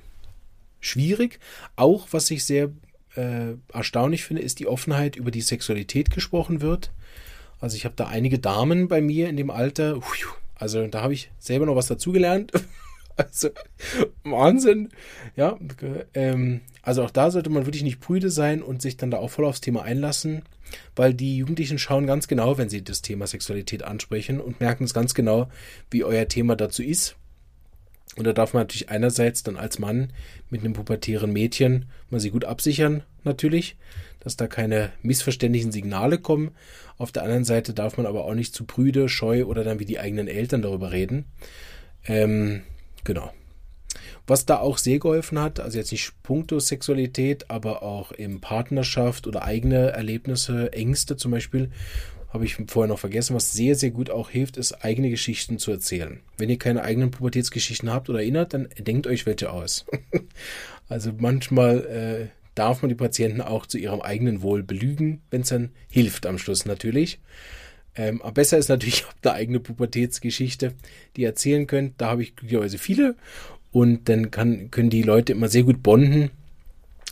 schwierig. 0.80 1.38
Auch 1.76 2.08
was 2.12 2.30
ich 2.30 2.46
sehr 2.46 2.70
äh, 3.14 3.56
erstaunlich 3.70 4.24
finde, 4.24 4.40
ist 4.40 4.58
die 4.58 4.66
Offenheit, 4.66 5.16
über 5.16 5.30
die 5.30 5.42
Sexualität 5.42 6.08
gesprochen 6.08 6.62
wird. 6.62 6.90
Also 7.58 7.76
ich 7.76 7.84
habe 7.84 7.94
da 7.94 8.06
einige 8.06 8.38
Damen 8.38 8.88
bei 8.88 9.02
mir 9.02 9.28
in 9.28 9.36
dem 9.36 9.50
Alter, 9.50 10.00
also 10.54 10.86
da 10.86 11.02
habe 11.02 11.12
ich 11.12 11.30
selber 11.38 11.66
noch 11.66 11.76
was 11.76 11.88
dazugelernt. 11.88 12.52
Also 13.20 13.50
Wahnsinn. 14.24 14.88
Ja, 15.36 15.58
ähm, 16.14 16.60
also 16.82 17.04
auch 17.04 17.10
da 17.10 17.30
sollte 17.30 17.50
man 17.50 17.66
wirklich 17.66 17.82
nicht 17.82 18.00
prüde 18.00 18.30
sein 18.30 18.62
und 18.62 18.82
sich 18.82 18.96
dann 18.96 19.10
da 19.10 19.18
auch 19.18 19.30
voll 19.30 19.44
aufs 19.44 19.60
Thema 19.60 19.82
einlassen, 19.82 20.42
weil 20.96 21.14
die 21.14 21.36
Jugendlichen 21.36 21.78
schauen 21.78 22.06
ganz 22.06 22.28
genau, 22.28 22.58
wenn 22.58 22.70
sie 22.70 22.82
das 22.82 23.02
Thema 23.02 23.26
Sexualität 23.26 23.82
ansprechen 23.82 24.40
und 24.40 24.60
merken 24.60 24.84
es 24.84 24.94
ganz 24.94 25.14
genau, 25.14 25.48
wie 25.90 26.04
euer 26.04 26.28
Thema 26.28 26.56
dazu 26.56 26.82
ist. 26.82 27.16
Und 28.16 28.26
da 28.26 28.32
darf 28.32 28.54
man 28.54 28.62
natürlich 28.62 28.88
einerseits 28.88 29.42
dann 29.42 29.56
als 29.56 29.78
Mann 29.78 30.12
mit 30.48 30.62
einem 30.62 30.72
pubertären 30.72 31.32
Mädchen 31.32 31.86
mal 32.10 32.20
sie 32.20 32.30
gut 32.30 32.44
absichern, 32.44 33.04
natürlich, 33.22 33.76
dass 34.18 34.36
da 34.36 34.48
keine 34.48 34.90
missverständlichen 35.02 35.70
Signale 35.70 36.18
kommen. 36.18 36.50
Auf 36.98 37.12
der 37.12 37.22
anderen 37.22 37.44
Seite 37.44 37.72
darf 37.72 37.96
man 37.96 38.06
aber 38.06 38.24
auch 38.24 38.34
nicht 38.34 38.54
zu 38.54 38.64
prüde, 38.64 39.08
scheu 39.08 39.44
oder 39.44 39.62
dann 39.62 39.78
wie 39.78 39.84
die 39.84 40.00
eigenen 40.00 40.26
Eltern 40.26 40.60
darüber 40.60 40.90
reden. 40.90 41.26
Ähm, 42.04 42.62
Genau. 43.04 43.32
Was 44.26 44.46
da 44.46 44.58
auch 44.58 44.78
sehr 44.78 44.98
geholfen 44.98 45.40
hat, 45.40 45.58
also 45.58 45.78
jetzt 45.78 45.90
nicht 45.90 46.22
puncto 46.22 46.60
Sexualität, 46.60 47.50
aber 47.50 47.82
auch 47.82 48.12
in 48.12 48.40
Partnerschaft 48.40 49.26
oder 49.26 49.44
eigene 49.44 49.90
Erlebnisse, 49.90 50.72
Ängste 50.72 51.16
zum 51.16 51.32
Beispiel, 51.32 51.70
habe 52.32 52.44
ich 52.44 52.56
vorher 52.68 52.88
noch 52.88 52.98
vergessen, 53.00 53.34
was 53.34 53.52
sehr, 53.52 53.74
sehr 53.74 53.90
gut 53.90 54.08
auch 54.08 54.30
hilft, 54.30 54.56
ist 54.56 54.84
eigene 54.84 55.10
Geschichten 55.10 55.58
zu 55.58 55.72
erzählen. 55.72 56.20
Wenn 56.38 56.48
ihr 56.48 56.58
keine 56.58 56.82
eigenen 56.82 57.10
Pubertätsgeschichten 57.10 57.90
habt 57.90 58.08
oder 58.08 58.20
erinnert, 58.20 58.54
dann 58.54 58.68
denkt 58.78 59.08
euch 59.08 59.26
welche 59.26 59.50
aus. 59.50 59.84
also 60.88 61.10
manchmal 61.18 61.86
äh, 61.86 62.40
darf 62.54 62.82
man 62.82 62.88
die 62.88 62.94
Patienten 62.94 63.40
auch 63.40 63.66
zu 63.66 63.78
ihrem 63.78 64.00
eigenen 64.00 64.42
Wohl 64.42 64.62
belügen, 64.62 65.22
wenn 65.30 65.40
es 65.40 65.48
dann 65.48 65.70
hilft 65.88 66.24
am 66.26 66.38
Schluss 66.38 66.66
natürlich. 66.66 67.18
Ähm, 67.96 68.22
aber 68.22 68.32
besser 68.32 68.58
ist 68.58 68.68
natürlich, 68.68 69.04
habt 69.08 69.26
eine 69.26 69.36
eigene 69.36 69.60
Pubertätsgeschichte, 69.60 70.74
die 71.16 71.22
ihr 71.22 71.28
erzählen 71.28 71.66
könnt. 71.66 72.00
Da 72.00 72.10
habe 72.10 72.22
ich 72.22 72.36
glücklicherweise 72.36 72.78
viele. 72.78 73.16
Und 73.72 74.08
dann 74.08 74.30
kann, 74.30 74.70
können 74.70 74.90
die 74.90 75.02
Leute 75.02 75.32
immer 75.32 75.48
sehr 75.48 75.62
gut 75.62 75.82
bonden 75.82 76.30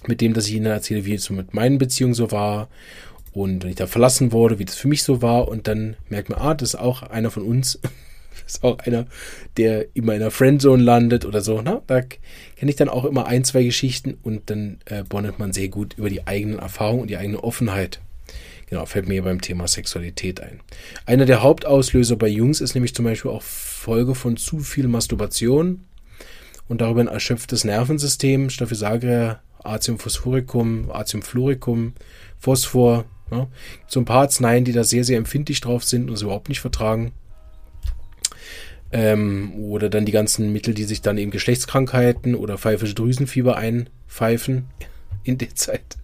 mit 0.07 0.21
dem, 0.21 0.35
dass 0.35 0.47
ich 0.47 0.55
ihnen 0.55 0.67
erzähle, 0.67 1.05
wie 1.05 1.15
es 1.15 1.31
mit 1.31 1.55
meinen 1.55 1.79
Beziehungen 1.79 2.15
so 2.15 2.31
war 2.31 2.69
und 3.33 3.63
wenn 3.63 3.71
ich 3.71 3.77
da 3.77 3.87
verlassen 3.87 4.33
wurde, 4.33 4.59
wie 4.59 4.65
das 4.65 4.77
für 4.77 4.89
mich 4.89 5.03
so 5.03 5.23
war. 5.23 5.49
Und 5.49 5.69
dann 5.69 5.97
merkt 6.09 6.29
man, 6.29 6.41
ah, 6.41 6.55
das 6.55 6.71
ist 6.71 6.81
auch 6.81 7.03
einer 7.03 7.31
von 7.31 7.45
uns. 7.45 7.79
das 8.45 8.57
ist 8.57 8.65
auch 8.65 8.79
einer, 8.81 9.07
der 9.57 9.87
immer 9.95 10.15
in 10.15 10.23
einer 10.23 10.31
Friendzone 10.31 10.83
landet 10.83 11.25
oder 11.25 11.41
so. 11.41 11.61
Na, 11.63 11.83
da 11.87 12.01
kenne 12.01 12.71
ich 12.71 12.77
dann 12.77 12.89
auch 12.89 13.05
immer 13.05 13.27
ein, 13.27 13.45
zwei 13.45 13.63
Geschichten 13.63 14.19
und 14.23 14.51
dann 14.51 14.79
äh, 14.87 15.05
bondet 15.05 15.39
man 15.39 15.53
sehr 15.53 15.69
gut 15.69 15.95
über 15.99 16.11
die 16.11 16.27
eigenen 16.27 16.59
Erfahrungen 16.59 17.03
und 17.03 17.11
die 17.11 17.17
eigene 17.17 17.43
Offenheit. 17.43 18.01
Genau, 18.71 18.85
fällt 18.85 19.09
mir 19.09 19.23
beim 19.23 19.41
Thema 19.41 19.67
Sexualität 19.67 20.41
ein. 20.41 20.61
Einer 21.07 21.25
der 21.25 21.43
Hauptauslöser 21.43 22.17
bei 22.17 22.29
Jungs 22.29 22.61
ist 22.61 22.75
nämlich 22.75 22.95
zum 22.95 23.07
Beispiel 23.07 23.31
auch 23.31 23.43
Folge 23.43 24.15
von 24.15 24.37
zu 24.37 24.59
viel 24.59 24.89
Masturbation 24.89 25.85
und 26.69 26.83
darüber 26.83 27.01
ein 27.01 27.09
erschöpftes 27.09 27.65
Nervensystem, 27.65 28.51
Staphysagra, 28.51 29.41
Acium 29.65 29.99
phosphoricum, 29.99 30.91
Acium 30.91 31.23
fluoricum, 31.23 31.95
Phosphor. 32.39 33.07
Ja. 33.31 33.49
So 33.87 34.01
ein 34.01 34.05
paar 34.05 34.23
Arzneien, 34.23 34.65
die 34.65 34.73
da 34.73 34.85
sehr, 34.85 35.05
sehr 35.05 35.19
empfindlich 35.19 35.61
drauf 35.61 35.85
sind 35.85 36.09
und 36.09 36.15
es 36.15 36.23
überhaupt 36.23 36.49
nicht 36.49 36.61
vertragen. 36.61 37.13
Ähm, 38.91 39.53
oder 39.55 39.91
dann 39.91 40.07
die 40.07 40.13
ganzen 40.13 40.53
Mittel, 40.53 40.73
die 40.73 40.85
sich 40.85 41.03
dann 41.03 41.19
eben 41.19 41.31
Geschlechtskrankheiten 41.31 42.35
oder 42.35 42.57
pfeifische 42.57 42.95
Drüsenfieber 42.95 43.57
einpfeifen 43.57 44.67
in 45.25 45.37
der 45.37 45.55
Zeit. 45.55 45.99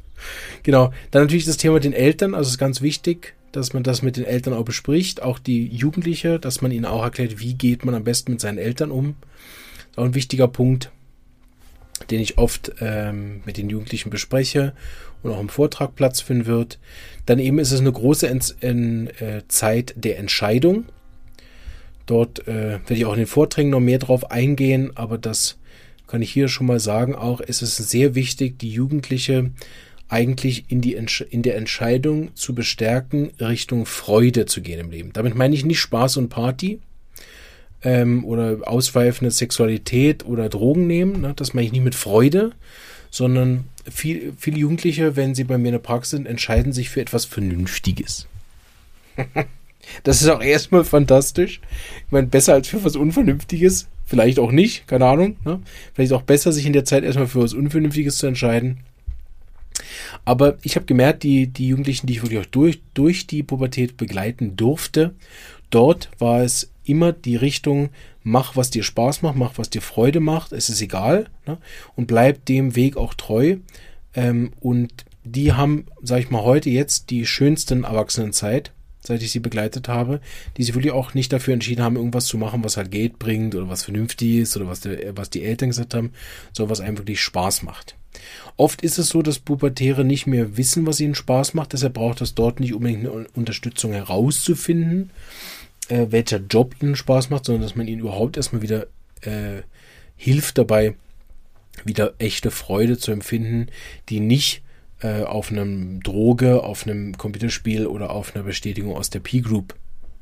Genau. 0.63 0.93
Dann 1.11 1.23
natürlich 1.23 1.45
das 1.45 1.57
Thema 1.57 1.75
mit 1.75 1.85
den 1.85 1.93
Eltern. 1.93 2.35
Also 2.35 2.49
es 2.49 2.55
ist 2.55 2.59
ganz 2.59 2.81
wichtig, 2.81 3.35
dass 3.53 3.73
man 3.73 3.83
das 3.83 4.03
mit 4.03 4.17
den 4.17 4.25
Eltern 4.25 4.55
auch 4.55 4.65
bespricht. 4.65 5.23
Auch 5.23 5.39
die 5.39 5.67
Jugendliche, 5.69 6.39
dass 6.39 6.61
man 6.61 6.73
ihnen 6.73 6.85
auch 6.85 7.03
erklärt, 7.03 7.41
wie 7.41 7.55
geht 7.55 7.85
man 7.85 7.95
am 7.95 8.05
besten 8.05 8.33
mit 8.33 8.41
seinen 8.41 8.59
Eltern 8.59 8.91
um. 8.91 9.17
Ist 9.91 9.99
auch 9.99 10.05
ein 10.05 10.15
wichtiger 10.15 10.49
Punkt, 10.49 10.91
den 12.11 12.21
ich 12.21 12.39
oft 12.39 12.73
ähm, 12.81 13.43
mit 13.45 13.57
den 13.57 13.71
Jugendlichen 13.71 14.11
bespreche 14.11 14.73
und 15.23 15.31
auch 15.31 15.41
im 15.41 15.49
Vortrag 15.49 15.95
Platz 15.95 16.21
finden 16.21 16.47
wird. 16.47 16.79
Dann 17.27 17.39
eben 17.39 17.59
ist 17.59 17.73
es 17.73 17.81
eine 17.81 17.93
große 17.93 18.29
Ent 18.29 18.57
in, 18.61 19.09
äh, 19.21 19.43
Zeit 19.49 19.95
der 19.97 20.19
Entscheidung. 20.19 20.87
Dort 22.07 22.47
äh, 22.47 22.73
werde 22.73 22.95
ich 22.95 23.07
auch 23.07 23.15
in 23.15 23.21
den 23.21 23.27
Vorträgen 23.27 23.71
noch 23.71 23.81
mehr 23.81 23.99
drauf 23.99 24.31
eingehen, 24.31 24.93
aber 24.95 25.17
das 25.17 25.59
kann 26.07 26.21
ich 26.21 26.31
hier 26.31 26.49
schon 26.49 26.67
mal 26.67 26.81
sagen. 26.81 27.15
Auch 27.15 27.41
ist 27.41 27.63
es 27.63 27.77
sehr 27.77 28.15
wichtig, 28.15 28.59
die 28.59 28.71
Jugendliche 28.71 29.51
eigentlich 30.15 30.67
in, 30.69 30.81
die, 30.81 30.93
in 30.93 31.43
der 31.43 31.57
Entscheidung 31.57 32.37
zu 32.37 32.55
bestärken, 32.55 33.33
Richtung 33.41 33.85
Freude 33.85 34.47
zu 34.47 34.63
gehen 34.63 34.79
im 34.79 34.93
Leben. 34.93 35.13
Damit 35.13 35.35
meine 35.35 35.57
ich 35.57 35.65
nicht 35.65 35.81
Spaß 35.81 36.19
und 36.19 36.29
Party 36.29 36.79
ähm, 37.83 38.25
oder 38.25 38.59
ausweifende 38.63 39.33
Sexualität 39.33 40.25
oder 40.25 40.49
Drogen 40.49 40.87
nehmen. 40.87 41.21
Ne? 41.21 41.33
Das 41.35 41.53
meine 41.53 41.67
ich 41.67 41.73
nicht 41.73 41.83
mit 41.83 41.97
Freude, 41.97 42.53
sondern 43.11 43.65
viel, 43.91 44.35
viele 44.39 44.59
Jugendliche, 44.59 45.17
wenn 45.17 45.35
sie 45.35 45.43
bei 45.43 45.59
mir 45.59 45.69
in 45.69 45.73
der 45.73 45.79
Praxis 45.81 46.11
sind, 46.11 46.27
entscheiden 46.27 46.73
sich 46.73 46.91
für 46.91 47.01
etwas 47.01 47.25
Vernünftiges. 47.25 48.29
das 50.05 50.23
ist 50.23 50.29
auch 50.29 50.43
erstmal 50.43 50.85
fantastisch. 50.85 51.61
Ich 52.07 52.13
meine, 52.13 52.29
besser 52.29 52.55
als 52.55 52.69
für 52.69 52.85
was 52.85 52.95
Unvernünftiges. 52.95 53.89
Vielleicht 54.07 54.39
auch 54.39 54.53
nicht, 54.53 54.87
keine 54.87 55.07
Ahnung. 55.07 55.39
Ne? 55.45 55.61
Vielleicht 55.93 56.13
auch 56.13 56.23
besser, 56.23 56.53
sich 56.53 56.67
in 56.67 56.73
der 56.73 56.85
Zeit 56.85 57.03
erstmal 57.03 57.27
für 57.27 57.43
was 57.43 57.53
Unvernünftiges 57.53 58.19
zu 58.19 58.29
entscheiden. 58.29 58.79
Aber 60.25 60.59
ich 60.63 60.77
habe 60.77 60.87
gemerkt, 60.87 61.23
die, 61.23 61.49
die 61.49 61.69
Jugendlichen, 61.69 62.07
die 62.07 62.15
ich 62.15 62.23
wirklich 62.23 62.41
auch 62.41 62.51
durch, 62.51 62.81
durch 62.95 63.27
die 63.27 63.43
Pubertät 63.43 63.97
begleiten 63.97 64.57
durfte, 64.57 65.15
dort 65.71 66.11
war 66.19 66.43
es 66.43 66.71
immer 66.85 67.13
die 67.13 67.37
Richtung, 67.37 67.91
mach, 68.23 68.57
was 68.57 68.71
dir 68.71 68.83
Spaß 68.83 69.23
macht, 69.23 69.37
mach, 69.37 69.59
was 69.59 69.71
dir 69.71 69.83
Freude 69.83 70.21
macht, 70.21 70.53
es 70.53 70.69
ist 70.69 70.81
egal 70.81 71.29
ne? 71.47 71.59
und 71.97 72.07
bleib 72.07 72.45
dem 72.47 72.77
Weg 72.77 72.97
auch 72.97 73.15
treu. 73.15 73.57
Ähm, 74.15 74.53
und 74.61 75.05
die 75.25 75.53
haben, 75.53 75.87
sag 76.03 76.21
ich 76.21 76.31
mal, 76.31 76.43
heute 76.43 76.71
jetzt 76.71 77.11
die 77.11 77.27
schönsten 77.27 77.85
Erwachsenenzeit, 77.85 78.73
seit 79.01 79.23
ich 79.23 79.33
sie 79.33 79.41
begleitet 79.41 79.89
habe, 79.89 80.21
die 80.57 80.63
sich 80.63 80.75
wirklich 80.75 80.93
auch 80.93 81.15
nicht 81.15 81.33
dafür 81.33 81.55
entschieden 81.55 81.83
haben, 81.83 81.97
irgendwas 81.97 82.27
zu 82.27 82.39
machen, 82.39 82.65
was 82.65 82.77
halt 82.77 82.91
Geld 82.91 83.19
bringt 83.19 83.55
oder 83.55 83.69
was 83.69 83.85
vernünftig 83.85 84.37
ist 84.37 84.57
oder 84.57 84.67
was, 84.67 84.81
der, 84.81 85.17
was 85.17 85.31
die 85.31 85.43
Eltern 85.43 85.71
gesagt 85.71 85.95
haben, 85.95 86.13
sondern 86.53 86.71
was 86.71 86.81
einem 86.81 86.99
wirklich 86.99 87.21
Spaß 87.21 87.63
macht. 87.63 87.97
Oft 88.57 88.83
ist 88.83 88.99
es 88.99 89.09
so, 89.09 89.23
dass 89.23 89.39
Pubertäre 89.39 90.05
nicht 90.05 90.27
mehr 90.27 90.57
wissen, 90.57 90.87
was 90.87 91.01
ihnen 91.01 91.15
Spaß 91.15 91.55
macht, 91.55 91.73
deshalb 91.73 91.95
braucht 91.95 92.21
es 92.21 92.35
dort 92.35 92.61
nicht 92.61 92.75
unbedingt 92.75 93.07
eine 93.07 93.27
Unterstützung 93.35 93.93
herauszufinden, 93.93 95.11
äh, 95.89 96.07
welcher 96.11 96.39
Job 96.39 96.77
ihnen 96.81 96.97
Spaß 96.97 97.31
macht, 97.31 97.45
sondern 97.47 97.63
dass 97.63 97.77
man 97.77 97.89
ihnen 97.89 98.01
überhaupt 98.01 98.37
erstmal 98.37 98.63
wieder 98.63 98.87
äh, 99.23 99.63
hilft 100.17 100.59
dabei, 100.59 100.95
wieder 101.85 102.15
echte 102.19 102.51
Freude 102.51 102.99
zu 102.99 103.11
empfinden, 103.11 103.69
die 104.09 104.21
nicht 104.21 104.63
äh, 105.01 105.23
auf 105.23 105.51
einem 105.51 106.03
Droge, 106.03 106.63
auf 106.63 106.87
einem 106.87 107.19
Computerspiel 107.19 107.87
oder 107.87 108.11
auf 108.11 108.35
einer 108.35 108.45
Bestätigung 108.45 108.97
aus 108.97 109.11
der 109.11 109.21
P-Group 109.21 109.75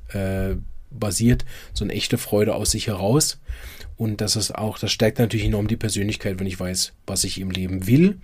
äh, 0.08 0.56
basiert, 0.90 1.44
so 1.72 1.84
eine 1.84 1.92
echte 1.92 2.18
Freude 2.18 2.54
aus 2.54 2.70
sich 2.70 2.86
heraus. 2.86 3.38
Und 4.02 4.20
das 4.20 4.34
ist 4.34 4.52
auch, 4.52 4.80
das 4.80 4.90
stärkt 4.90 5.20
natürlich 5.20 5.46
enorm 5.46 5.68
die 5.68 5.76
Persönlichkeit, 5.76 6.40
wenn 6.40 6.46
ich 6.48 6.58
weiß, 6.58 6.92
was 7.06 7.22
ich 7.22 7.40
im 7.40 7.52
Leben 7.52 7.86
will. 7.86 8.18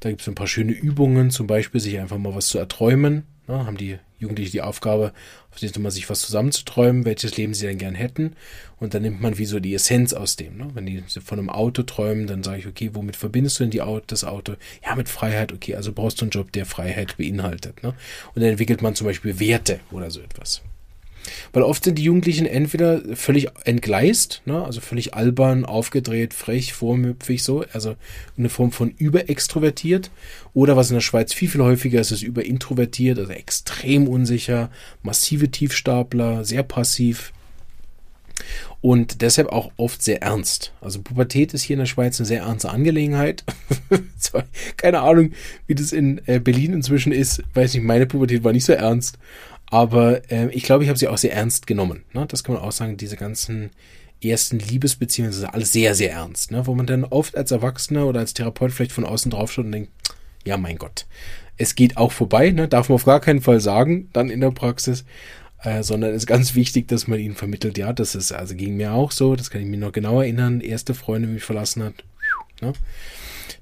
Da 0.00 0.10
gibt 0.10 0.20
es 0.20 0.28
ein 0.28 0.34
paar 0.34 0.46
schöne 0.46 0.72
Übungen, 0.72 1.30
zum 1.30 1.46
Beispiel 1.46 1.80
sich 1.80 1.98
einfach 1.98 2.18
mal 2.18 2.34
was 2.34 2.48
zu 2.48 2.58
erträumen. 2.58 3.22
Ja, 3.48 3.64
haben 3.64 3.78
die 3.78 3.96
Jugendlichen 4.18 4.52
die 4.52 4.60
Aufgabe, 4.60 5.14
auf 5.50 5.56
jeden 5.56 5.82
Fall 5.82 5.90
sich 5.92 6.10
was 6.10 6.20
zusammenzuträumen, 6.20 7.06
welches 7.06 7.38
Leben 7.38 7.54
sie 7.54 7.66
denn 7.66 7.78
gern 7.78 7.94
hätten. 7.94 8.36
Und 8.80 8.92
dann 8.92 9.00
nimmt 9.00 9.22
man 9.22 9.38
wie 9.38 9.46
so 9.46 9.60
die 9.60 9.72
Essenz 9.72 10.12
aus 10.12 10.36
dem. 10.36 10.58
Ne? 10.58 10.68
Wenn 10.74 10.84
die 10.84 11.02
von 11.24 11.38
einem 11.38 11.48
Auto 11.48 11.84
träumen, 11.84 12.26
dann 12.26 12.42
sage 12.42 12.58
ich, 12.58 12.66
okay, 12.66 12.90
womit 12.92 13.16
verbindest 13.16 13.58
du 13.58 13.64
denn 13.64 13.70
die 13.70 13.80
Auto, 13.80 14.04
das 14.08 14.24
Auto? 14.24 14.56
Ja, 14.84 14.94
mit 14.94 15.08
Freiheit, 15.08 15.54
okay, 15.54 15.74
also 15.74 15.94
brauchst 15.94 16.20
du 16.20 16.26
einen 16.26 16.32
Job, 16.32 16.52
der 16.52 16.66
Freiheit 16.66 17.16
beinhaltet. 17.16 17.82
Ne? 17.82 17.94
Und 18.34 18.42
dann 18.42 18.50
entwickelt 18.50 18.82
man 18.82 18.94
zum 18.94 19.06
Beispiel 19.06 19.40
Werte 19.40 19.80
oder 19.90 20.10
so 20.10 20.20
etwas. 20.20 20.60
Weil 21.52 21.62
oft 21.62 21.84
sind 21.84 21.98
die 21.98 22.04
Jugendlichen 22.04 22.46
entweder 22.46 23.02
völlig 23.14 23.48
entgleist, 23.64 24.42
ne, 24.44 24.64
also 24.64 24.80
völlig 24.80 25.14
albern, 25.14 25.64
aufgedreht, 25.64 26.34
frech, 26.34 26.72
vormüpfig, 26.72 27.42
so, 27.42 27.64
also 27.72 27.96
eine 28.36 28.48
Form 28.48 28.72
von 28.72 28.90
überextrovertiert. 28.90 30.10
Oder 30.54 30.76
was 30.76 30.90
in 30.90 30.94
der 30.94 31.00
Schweiz 31.00 31.32
viel, 31.32 31.48
viel 31.48 31.62
häufiger 31.62 32.00
ist, 32.00 32.10
ist 32.10 32.22
überintrovertiert, 32.22 33.18
also 33.18 33.32
extrem 33.32 34.08
unsicher, 34.08 34.70
massive 35.02 35.50
Tiefstapler, 35.50 36.44
sehr 36.44 36.62
passiv. 36.62 37.32
Und 38.80 39.22
deshalb 39.22 39.48
auch 39.48 39.72
oft 39.76 40.02
sehr 40.02 40.22
ernst. 40.22 40.72
Also 40.80 41.02
Pubertät 41.02 41.52
ist 41.52 41.62
hier 41.62 41.74
in 41.74 41.80
der 41.80 41.86
Schweiz 41.86 42.20
eine 42.20 42.26
sehr 42.26 42.42
ernste 42.42 42.70
Angelegenheit. 42.70 43.44
Keine 44.76 45.00
Ahnung, 45.00 45.32
wie 45.66 45.74
das 45.74 45.92
in 45.92 46.20
äh, 46.26 46.38
Berlin 46.38 46.74
inzwischen 46.74 47.12
ist. 47.12 47.42
Weiß 47.54 47.74
nicht, 47.74 47.82
meine 47.82 48.06
Pubertät 48.06 48.44
war 48.44 48.52
nicht 48.52 48.64
so 48.64 48.72
ernst. 48.72 49.18
Aber 49.70 50.30
äh, 50.30 50.48
ich 50.50 50.62
glaube, 50.62 50.84
ich 50.84 50.88
habe 50.88 50.98
sie 50.98 51.08
auch 51.08 51.18
sehr 51.18 51.32
ernst 51.32 51.66
genommen. 51.66 52.04
Ne? 52.12 52.26
Das 52.26 52.44
kann 52.44 52.54
man 52.54 52.64
auch 52.64 52.72
sagen, 52.72 52.96
diese 52.96 53.16
ganzen 53.16 53.70
ersten 54.22 54.58
Liebesbeziehungen, 54.58 55.32
ist 55.32 55.44
alles 55.44 55.72
sehr, 55.72 55.94
sehr 55.94 56.12
ernst. 56.12 56.50
Ne? 56.50 56.66
Wo 56.66 56.74
man 56.74 56.86
dann 56.86 57.04
oft 57.04 57.36
als 57.36 57.50
Erwachsener 57.50 58.06
oder 58.06 58.20
als 58.20 58.34
Therapeut 58.34 58.72
vielleicht 58.72 58.92
von 58.92 59.04
außen 59.04 59.30
drauf 59.30 59.52
schaut 59.52 59.66
und 59.66 59.72
denkt, 59.72 59.92
ja, 60.44 60.56
mein 60.56 60.78
Gott, 60.78 61.06
es 61.56 61.74
geht 61.74 61.96
auch 61.96 62.12
vorbei, 62.12 62.50
ne? 62.50 62.68
darf 62.68 62.88
man 62.88 62.94
auf 62.96 63.04
gar 63.04 63.20
keinen 63.20 63.40
Fall 63.40 63.60
sagen, 63.60 64.08
dann 64.12 64.30
in 64.30 64.40
der 64.40 64.50
Praxis. 64.50 65.04
Äh, 65.62 65.82
sondern 65.82 66.10
es 66.10 66.18
ist 66.18 66.26
ganz 66.28 66.54
wichtig, 66.54 66.86
dass 66.86 67.08
man 67.08 67.18
ihnen 67.18 67.34
vermittelt, 67.34 67.78
ja, 67.78 67.92
das 67.92 68.14
ist, 68.14 68.30
also 68.30 68.54
ging 68.54 68.76
mir 68.76 68.92
auch 68.92 69.10
so, 69.10 69.34
das 69.34 69.50
kann 69.50 69.60
ich 69.60 69.66
mir 69.66 69.76
noch 69.76 69.90
genau 69.90 70.20
erinnern, 70.20 70.60
erste 70.60 70.94
Freundin, 70.94 71.30
die 71.30 71.34
mich 71.34 71.42
verlassen 71.42 71.82
hat. 71.82 71.94
Ne? 72.62 72.74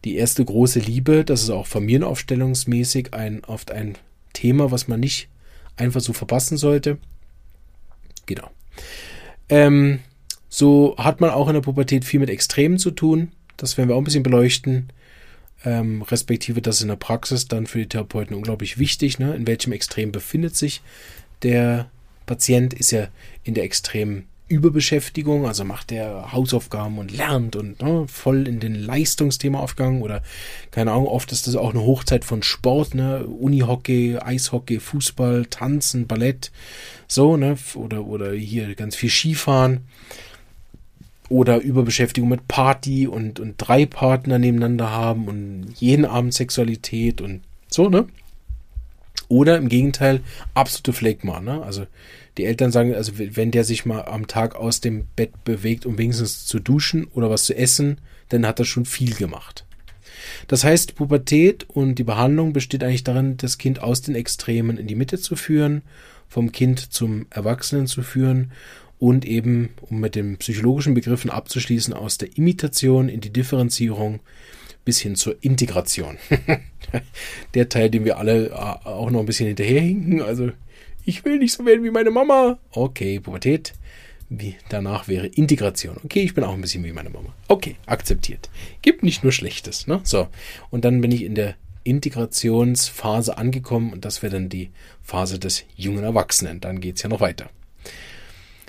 Die 0.04 0.16
erste 0.16 0.44
große 0.44 0.78
Liebe, 0.78 1.24
das 1.24 1.42
ist 1.42 1.48
auch 1.48 1.66
familienaufstellungsmäßig 1.66 3.14
ein, 3.14 3.44
oft 3.44 3.70
ein 3.70 3.96
Thema, 4.34 4.70
was 4.70 4.88
man 4.88 5.00
nicht 5.00 5.28
einfach 5.76 6.00
so 6.00 6.12
verpassen 6.12 6.56
sollte. 6.56 6.98
Genau. 8.26 8.50
Ähm, 9.48 10.00
so 10.48 10.96
hat 10.98 11.20
man 11.20 11.30
auch 11.30 11.48
in 11.48 11.54
der 11.54 11.60
Pubertät 11.60 12.04
viel 12.04 12.20
mit 12.20 12.30
Extremen 12.30 12.78
zu 12.78 12.90
tun. 12.90 13.32
Das 13.56 13.76
werden 13.76 13.88
wir 13.88 13.94
auch 13.94 14.00
ein 14.00 14.04
bisschen 14.04 14.22
beleuchten. 14.22 14.90
Ähm, 15.64 16.02
respektive 16.02 16.60
das 16.60 16.82
in 16.82 16.88
der 16.88 16.96
Praxis 16.96 17.48
dann 17.48 17.66
für 17.66 17.78
die 17.78 17.88
Therapeuten 17.88 18.36
unglaublich 18.36 18.78
wichtig. 18.78 19.18
Ne? 19.18 19.34
In 19.34 19.46
welchem 19.46 19.72
Extrem 19.72 20.12
befindet 20.12 20.56
sich 20.56 20.82
der 21.42 21.90
Patient? 22.26 22.74
Ist 22.74 22.92
er 22.92 23.10
in 23.42 23.54
der 23.54 23.64
extremen 23.64 24.26
Überbeschäftigung, 24.48 25.44
also 25.46 25.64
macht 25.64 25.90
er 25.90 26.32
Hausaufgaben 26.32 26.98
und 26.98 27.10
lernt 27.10 27.56
und 27.56 27.82
ne, 27.82 28.06
voll 28.06 28.46
in 28.46 28.60
den 28.60 28.76
Leistungsthema 28.76 29.58
aufgegangen 29.58 30.02
oder 30.02 30.22
keine 30.70 30.92
Ahnung, 30.92 31.08
oft 31.08 31.32
ist 31.32 31.48
das 31.48 31.56
auch 31.56 31.70
eine 31.70 31.82
Hochzeit 31.82 32.24
von 32.24 32.44
Sport, 32.44 32.94
ne, 32.94 33.26
Unihockey, 33.26 34.18
Eishockey, 34.18 34.78
Fußball, 34.78 35.46
Tanzen, 35.46 36.06
Ballett, 36.06 36.52
so, 37.08 37.36
ne, 37.36 37.56
oder, 37.74 38.06
oder 38.06 38.32
hier 38.32 38.74
ganz 38.76 38.94
viel 38.94 39.10
Skifahren 39.10 39.80
oder 41.28 41.60
Überbeschäftigung 41.60 42.28
mit 42.28 42.46
Party 42.46 43.08
und, 43.08 43.40
und 43.40 43.54
drei 43.58 43.84
Partner 43.84 44.38
nebeneinander 44.38 44.90
haben 44.90 45.26
und 45.26 45.74
jeden 45.76 46.04
Abend 46.04 46.34
Sexualität 46.34 47.20
und 47.20 47.40
so, 47.68 47.88
ne? 47.88 48.06
Oder 49.28 49.56
im 49.56 49.68
Gegenteil, 49.68 50.20
absolute 50.54 50.92
Phlegma, 50.92 51.40
ne? 51.40 51.62
Also 51.62 51.86
die 52.38 52.44
Eltern 52.44 52.70
sagen, 52.70 52.94
also 52.94 53.12
wenn 53.16 53.50
der 53.50 53.64
sich 53.64 53.86
mal 53.86 54.02
am 54.02 54.26
Tag 54.26 54.56
aus 54.56 54.80
dem 54.80 55.06
Bett 55.16 55.44
bewegt, 55.44 55.86
um 55.86 55.98
wenigstens 55.98 56.44
zu 56.46 56.58
duschen 56.58 57.04
oder 57.06 57.30
was 57.30 57.44
zu 57.44 57.56
essen, 57.56 57.98
dann 58.28 58.46
hat 58.46 58.58
er 58.58 58.64
schon 58.64 58.84
viel 58.84 59.14
gemacht. 59.14 59.64
Das 60.48 60.64
heißt, 60.64 60.96
Pubertät 60.96 61.68
und 61.68 61.96
die 61.96 62.04
Behandlung 62.04 62.52
besteht 62.52 62.82
eigentlich 62.82 63.04
darin, 63.04 63.36
das 63.36 63.58
Kind 63.58 63.82
aus 63.82 64.02
den 64.02 64.14
Extremen 64.14 64.76
in 64.76 64.86
die 64.86 64.94
Mitte 64.94 65.18
zu 65.18 65.36
führen, 65.36 65.82
vom 66.28 66.52
Kind 66.52 66.92
zum 66.92 67.26
Erwachsenen 67.30 67.86
zu 67.86 68.02
führen 68.02 68.52
und 68.98 69.24
eben, 69.24 69.70
um 69.80 70.00
mit 70.00 70.14
den 70.14 70.36
psychologischen 70.38 70.94
Begriffen 70.94 71.30
abzuschließen, 71.30 71.94
aus 71.94 72.18
der 72.18 72.36
Imitation 72.36 73.08
in 73.08 73.20
die 73.20 73.32
Differenzierung 73.32 74.20
bis 74.84 75.00
hin 75.00 75.16
zur 75.16 75.36
Integration. 75.42 76.16
Der 77.54 77.68
Teil, 77.68 77.90
den 77.90 78.04
wir 78.04 78.18
alle 78.18 78.50
äh, 78.50 78.52
auch 78.52 79.10
noch 79.10 79.20
ein 79.20 79.26
bisschen 79.26 79.48
hinterherhinken, 79.48 80.22
also 80.22 80.52
ich 81.06 81.24
will 81.24 81.38
nicht 81.38 81.52
so 81.52 81.64
werden 81.64 81.84
wie 81.84 81.90
meine 81.90 82.10
Mama. 82.10 82.58
Okay, 82.72 83.20
Pubertät. 83.20 83.72
Wie 84.28 84.56
danach 84.68 85.06
wäre 85.06 85.28
Integration. 85.28 85.98
Okay, 86.04 86.22
ich 86.22 86.34
bin 86.34 86.42
auch 86.42 86.52
ein 86.52 86.60
bisschen 86.60 86.84
wie 86.84 86.92
meine 86.92 87.10
Mama. 87.10 87.32
Okay, 87.46 87.76
akzeptiert. 87.86 88.50
Gibt 88.82 89.04
nicht 89.04 89.22
nur 89.22 89.32
Schlechtes, 89.32 89.86
ne? 89.86 90.00
So. 90.02 90.26
Und 90.70 90.84
dann 90.84 91.00
bin 91.00 91.12
ich 91.12 91.22
in 91.22 91.36
der 91.36 91.54
Integrationsphase 91.84 93.38
angekommen 93.38 93.92
und 93.92 94.04
das 94.04 94.22
wäre 94.22 94.32
dann 94.32 94.48
die 94.48 94.70
Phase 95.00 95.38
des 95.38 95.64
jungen 95.76 96.02
Erwachsenen. 96.02 96.60
Dann 96.60 96.80
geht 96.80 96.96
es 96.96 97.02
ja 97.02 97.08
noch 97.08 97.20
weiter. 97.20 97.48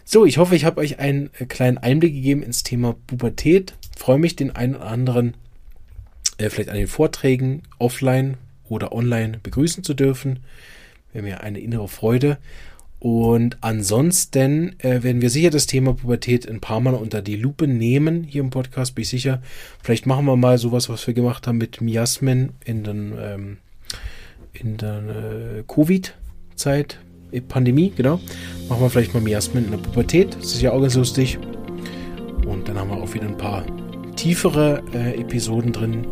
So, 0.06 0.24
ich 0.24 0.38
hoffe, 0.38 0.56
ich 0.56 0.64
habe 0.64 0.80
euch 0.80 1.00
einen 1.00 1.32
äh, 1.40 1.46
kleinen 1.48 1.80
Einblick 1.80 2.14
gegeben 2.14 2.44
ins 2.44 2.62
Thema 2.62 2.96
Pubertät. 3.08 3.74
Freue 3.98 4.20
mich, 4.20 4.36
den 4.36 4.56
einen 4.56 4.76
oder 4.76 4.86
anderen 4.86 5.34
äh, 6.38 6.52
vielleicht 6.52 6.70
an 6.70 6.78
den 6.78 6.88
Vorträgen 6.88 7.64
offline 7.80 8.38
oder 8.70 8.92
online 8.92 9.40
begrüßen 9.42 9.84
zu 9.84 9.96
dürfen 9.96 10.42
wäre 11.18 11.26
mir 11.26 11.42
eine 11.42 11.60
innere 11.60 11.88
Freude. 11.88 12.38
Und 13.00 13.58
ansonsten 13.62 14.80
äh, 14.80 15.04
werden 15.04 15.22
wir 15.22 15.30
sicher 15.30 15.52
das 15.52 15.68
Thema 15.68 15.94
Pubertät 15.94 16.50
ein 16.50 16.62
paar 16.62 16.80
Mal 16.80 16.96
unter 16.96 17.22
die 17.22 17.36
Lupe 17.36 17.68
nehmen 17.68 18.24
hier 18.24 18.42
im 18.42 18.50
Podcast, 18.50 18.96
bin 18.96 19.04
ich 19.04 19.10
sicher. 19.10 19.42
Vielleicht 19.84 20.08
machen 20.08 20.26
wir 20.26 20.36
mal 20.36 20.58
sowas, 20.58 20.90
was 20.90 21.06
wir 21.06 21.14
gemacht 21.14 21.46
haben 21.46 21.60
mit 21.60 21.80
Miasmen 21.80 22.54
in 22.66 22.84
den 22.84 23.14
ähm, 23.20 23.58
in 24.54 24.78
der 24.78 24.98
äh, 24.98 25.64
Covid-Zeit, 25.68 27.00
äh, 27.32 27.42
Pandemie, 27.42 27.94
genau. 27.96 28.20
Machen 28.68 28.82
wir 28.82 28.90
vielleicht 28.90 29.14
mal 29.14 29.22
Miasmen 29.22 29.66
in 29.66 29.72
der 29.72 29.78
Pubertät. 29.78 30.36
Das 30.36 30.54
ist 30.54 30.62
ja 30.62 30.72
auch 30.72 30.82
ganz 30.82 30.96
lustig. 30.96 31.38
Und 32.48 32.68
dann 32.68 32.80
haben 32.80 32.90
wir 32.90 32.98
auch 32.98 33.14
wieder 33.14 33.28
ein 33.28 33.38
paar 33.38 33.64
tiefere 34.16 34.82
äh, 34.96 35.22
Episoden 35.22 35.72
drin, 35.72 36.08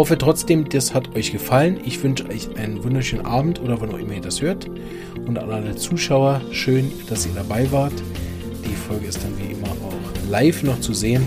Hoffe 0.00 0.16
trotzdem, 0.16 0.66
das 0.66 0.94
hat 0.94 1.14
euch 1.14 1.30
gefallen. 1.30 1.78
Ich 1.84 2.02
wünsche 2.02 2.26
euch 2.26 2.56
einen 2.56 2.82
wunderschönen 2.82 3.26
Abend 3.26 3.60
oder 3.60 3.82
wann 3.82 3.90
auch 3.90 3.98
immer 3.98 4.14
ihr 4.14 4.22
das 4.22 4.40
hört. 4.40 4.66
Und 5.26 5.38
an 5.38 5.50
alle 5.50 5.76
Zuschauer, 5.76 6.40
schön, 6.52 6.90
dass 7.10 7.26
ihr 7.26 7.32
dabei 7.34 7.70
wart. 7.70 7.92
Die 8.64 8.74
Folge 8.74 9.08
ist 9.08 9.22
dann 9.22 9.36
wie 9.36 9.52
immer 9.52 9.68
auch 9.68 10.30
live 10.30 10.62
noch 10.62 10.80
zu 10.80 10.94
sehen 10.94 11.22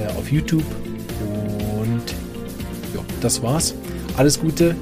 äh, 0.00 0.08
auf 0.18 0.32
YouTube. 0.32 0.64
Und 1.78 2.02
ja, 2.96 3.00
das 3.20 3.40
war's. 3.44 3.76
Alles 4.16 4.40
Gute 4.40 4.74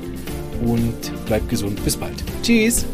und 0.65 1.27
bleibt 1.27 1.51
gesund. 1.51 1.85
Bis 1.85 1.99
bald. 1.99 2.25
Tschüss. 2.43 2.87